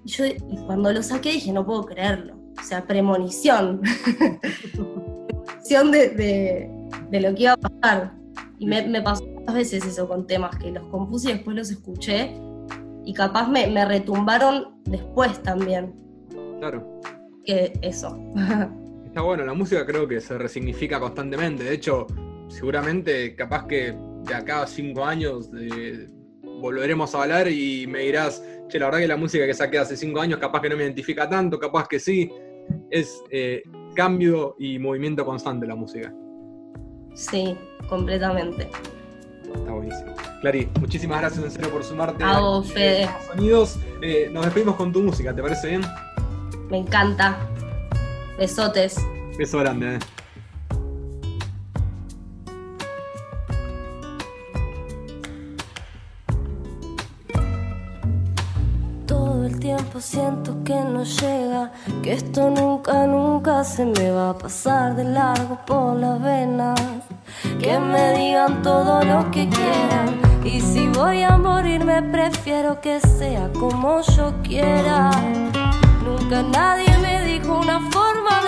Y 0.04 0.10
yo 0.12 0.26
y 0.26 0.38
cuando 0.66 0.92
lo 0.92 1.02
saqué 1.02 1.32
dije, 1.32 1.52
no 1.54 1.66
puedo 1.66 1.86
creerlo, 1.86 2.36
o 2.60 2.64
sea, 2.64 2.86
premonición. 2.86 3.82
premonición 4.74 5.92
de, 5.92 6.10
de- 6.10 6.72
de 7.10 7.20
lo 7.22 7.36
que 7.36 7.44
iba 7.44 7.54
a 7.54 7.58
pasar. 7.58 8.14
Y 8.60 8.66
me, 8.66 8.82
me 8.88 9.02
pasó 9.02 9.24
muchas 9.46 9.56
veces 9.56 9.86
eso 9.86 10.08
con 10.08 10.26
temas 10.26 10.56
que 10.58 10.72
los 10.72 10.88
compuse 10.88 11.30
y 11.30 11.34
después 11.34 11.56
los 11.56 11.70
escuché 11.70 12.36
y 13.04 13.14
capaz 13.14 13.48
me, 13.48 13.68
me 13.68 13.86
retumbaron 13.86 14.82
después 14.86 15.42
también, 15.44 15.94
Claro. 16.60 17.00
que 17.44 17.74
eso. 17.84 18.18
Está 19.06 19.22
bueno, 19.22 19.46
la 19.46 19.54
música 19.54 19.86
creo 19.86 20.08
que 20.08 20.20
se 20.20 20.38
resignifica 20.38 21.00
constantemente. 21.00 21.64
De 21.64 21.74
hecho, 21.76 22.08
seguramente, 22.48 23.36
capaz 23.36 23.68
que 23.68 23.96
de 24.24 24.34
acá 24.34 24.64
a 24.64 24.68
cinco 24.68 25.06
años 25.06 25.52
eh, 25.58 26.10
volveremos 26.44 27.14
a 27.14 27.22
hablar 27.24 27.48
y 27.48 27.86
me 27.88 28.00
dirás, 28.00 28.44
che, 28.68 28.80
la 28.80 28.86
verdad 28.86 29.00
que 29.02 29.08
la 29.08 29.18
música 29.18 29.46
que 29.46 29.54
saqué 29.54 29.78
hace 29.78 29.96
cinco 29.96 30.20
años 30.20 30.40
capaz 30.40 30.62
que 30.62 30.70
no 30.70 30.76
me 30.76 30.84
identifica 30.84 31.30
tanto, 31.30 31.60
capaz 31.60 31.88
que 31.88 32.00
sí. 32.00 32.30
Es, 32.90 33.22
eh, 33.30 33.62
cambio 33.96 34.56
y 34.58 34.80
movimiento 34.80 35.24
constante 35.24 35.68
la 35.68 35.76
música. 35.76 36.12
Sí, 37.14 37.56
completamente. 37.88 38.70
Está 39.56 39.72
buenísimo. 39.72 40.14
Clary, 40.42 40.70
muchísimas 40.80 41.20
gracias 41.20 41.44
en 41.44 41.52
serio 41.52 41.70
por 41.72 41.84
sumarte 41.84 42.24
a 42.24 42.40
vos, 42.40 42.72
Fede. 42.72 43.10
Sonidos. 43.28 43.80
Eh, 44.02 44.30
nos 44.32 44.46
despedimos 44.46 44.76
con 44.76 44.92
tu 44.92 45.02
música, 45.02 45.34
¿te 45.34 45.42
parece 45.42 45.70
bien? 45.70 45.82
Me 46.70 46.78
encanta. 46.78 47.38
Besotes. 48.38 48.98
Beso 49.38 49.60
grande. 49.60 49.96
Eh. 49.96 50.00
Tiempo 59.96 60.02
siento 60.02 60.64
que 60.64 60.74
no 60.74 61.04
llega, 61.04 61.72
que 62.02 62.14
esto 62.14 62.50
nunca, 62.50 63.08
nunca 63.08 63.64
se 63.64 63.86
me 63.86 64.12
va 64.12 64.32
a 64.32 64.38
pasar 64.38 64.96
de 64.96 65.04
largo 65.04 65.58
por 65.66 65.96
las 65.98 66.22
venas. 66.22 66.80
Que 67.60 67.80
me 67.80 68.14
digan 68.18 68.62
todo 68.62 69.04
lo 69.04 69.32
que 69.32 69.48
quieran. 69.48 70.20
Y 70.44 70.60
si 70.62 70.88
voy 70.90 71.22
a 71.24 71.38
morirme, 71.38 72.02
prefiero 72.04 72.80
que 72.82 73.00
sea 73.00 73.50
como 73.54 74.02
yo 74.02 74.34
quiera. 74.44 75.12
Nunca 76.04 76.44
nadie 76.44 76.98
me 77.00 77.26
dijo 77.26 77.60
una 77.60 77.80
forma 77.92 78.45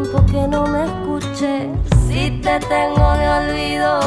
que 0.00 0.48
no 0.48 0.66
me 0.66 0.84
escuché. 0.84 1.68
Si 2.06 2.30
te 2.40 2.58
tengo 2.60 3.12
de 3.18 3.28
olvido 3.28 4.00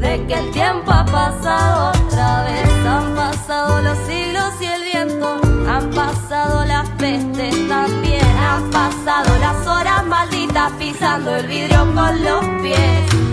de 0.00 0.26
que 0.26 0.34
el 0.34 0.50
tiempo 0.50 0.90
ha 0.90 1.04
pasado 1.04 1.90
otra 1.90 2.42
vez, 2.42 2.86
han 2.86 3.14
pasado 3.14 3.82
los 3.82 3.98
siglos 3.98 4.52
y 4.60 4.66
el 4.66 4.86
han 5.68 5.90
pasado 5.90 6.64
las 6.64 6.88
pestes 6.90 7.68
también, 7.68 8.26
han 8.38 8.70
pasado 8.70 9.30
las 9.38 9.66
horas 9.66 10.04
malditas 10.06 10.72
pisando 10.72 11.36
el 11.36 11.46
vidrio 11.46 11.86
con 11.94 12.24
los 12.24 12.44
pies. 12.62 13.25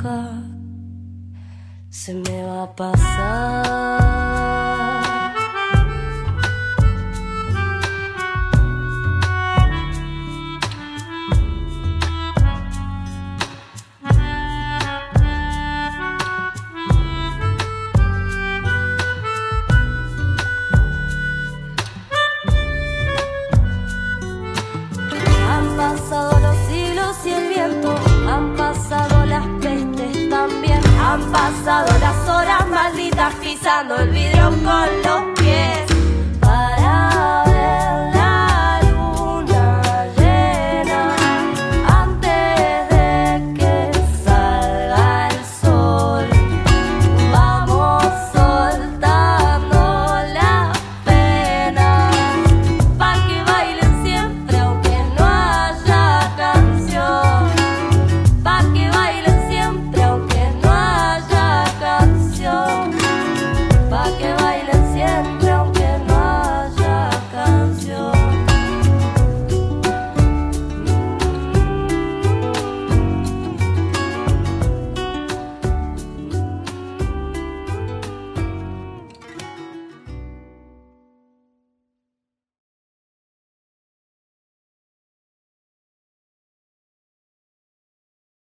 Nunca 0.00 0.42
se 1.90 2.14
me 2.14 2.42
va 2.44 2.62
a 2.62 2.74
pasar. 2.74 3.99